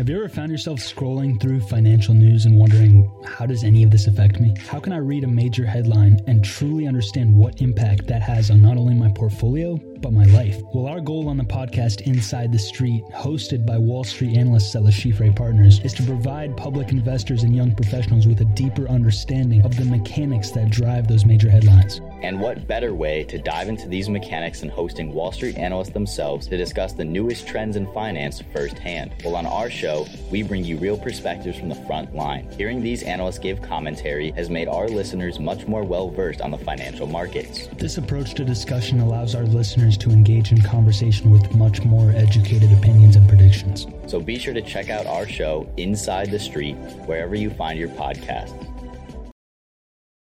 Have 0.00 0.08
you 0.08 0.16
ever 0.16 0.30
found 0.30 0.50
yourself 0.50 0.78
scrolling 0.78 1.38
through 1.38 1.60
financial 1.60 2.14
news 2.14 2.46
and 2.46 2.56
wondering, 2.58 3.12
how 3.22 3.44
does 3.44 3.64
any 3.64 3.82
of 3.82 3.90
this 3.90 4.06
affect 4.06 4.40
me? 4.40 4.54
How 4.66 4.80
can 4.80 4.94
I 4.94 4.96
read 4.96 5.24
a 5.24 5.28
major 5.28 5.66
headline 5.66 6.18
and 6.26 6.42
truly 6.42 6.86
understand 6.86 7.36
what 7.36 7.60
impact 7.60 8.06
that 8.06 8.22
has 8.22 8.50
on 8.50 8.62
not 8.62 8.78
only 8.78 8.94
my 8.94 9.10
portfolio, 9.10 9.76
but 9.98 10.14
my 10.14 10.24
life? 10.24 10.58
Well, 10.72 10.86
our 10.86 11.02
goal 11.02 11.28
on 11.28 11.36
the 11.36 11.44
podcast 11.44 12.00
Inside 12.06 12.50
the 12.50 12.58
Street, 12.58 13.04
hosted 13.14 13.66
by 13.66 13.76
Wall 13.76 14.02
Street 14.02 14.38
analysts 14.38 14.74
at 14.74 14.84
Le 14.84 14.90
Chiffre 14.90 15.36
Partners, 15.36 15.80
is 15.80 15.92
to 15.92 16.02
provide 16.02 16.56
public 16.56 16.92
investors 16.92 17.42
and 17.42 17.54
young 17.54 17.74
professionals 17.74 18.26
with 18.26 18.40
a 18.40 18.46
deeper 18.46 18.88
understanding 18.88 19.60
of 19.66 19.76
the 19.76 19.84
mechanics 19.84 20.50
that 20.52 20.70
drive 20.70 21.08
those 21.08 21.26
major 21.26 21.50
headlines. 21.50 22.00
And 22.22 22.40
what 22.40 22.66
better 22.66 22.94
way 22.94 23.24
to 23.24 23.38
dive 23.38 23.68
into 23.68 23.88
these 23.88 24.08
mechanics 24.08 24.60
than 24.60 24.68
hosting 24.68 25.12
Wall 25.12 25.32
Street 25.32 25.56
analysts 25.56 25.90
themselves 25.90 26.46
to 26.48 26.56
discuss 26.56 26.92
the 26.92 27.04
newest 27.04 27.46
trends 27.46 27.76
in 27.76 27.90
finance 27.92 28.42
firsthand? 28.52 29.14
Well, 29.24 29.36
on 29.36 29.46
our 29.46 29.70
show, 29.70 30.06
we 30.30 30.42
bring 30.42 30.64
you 30.64 30.76
real 30.76 30.98
perspectives 30.98 31.58
from 31.58 31.68
the 31.68 31.74
front 31.86 32.14
line. 32.14 32.50
Hearing 32.58 32.82
these 32.82 33.02
analysts 33.02 33.38
give 33.38 33.62
commentary 33.62 34.32
has 34.32 34.50
made 34.50 34.68
our 34.68 34.88
listeners 34.88 35.38
much 35.38 35.66
more 35.66 35.84
well 35.84 36.10
versed 36.10 36.40
on 36.40 36.50
the 36.50 36.58
financial 36.58 37.06
markets. 37.06 37.68
This 37.78 37.98
approach 37.98 38.34
to 38.34 38.44
discussion 38.44 39.00
allows 39.00 39.34
our 39.34 39.44
listeners 39.44 39.96
to 39.98 40.10
engage 40.10 40.52
in 40.52 40.60
conversation 40.62 41.30
with 41.30 41.54
much 41.54 41.82
more 41.82 42.10
educated 42.10 42.72
opinions 42.72 43.16
and 43.16 43.28
predictions. 43.28 43.86
So 44.06 44.20
be 44.20 44.38
sure 44.38 44.54
to 44.54 44.62
check 44.62 44.90
out 44.90 45.06
our 45.06 45.26
show, 45.26 45.72
Inside 45.76 46.30
the 46.30 46.38
Street, 46.38 46.74
wherever 47.06 47.34
you 47.34 47.50
find 47.50 47.78
your 47.78 47.88
podcasts. 47.90 48.66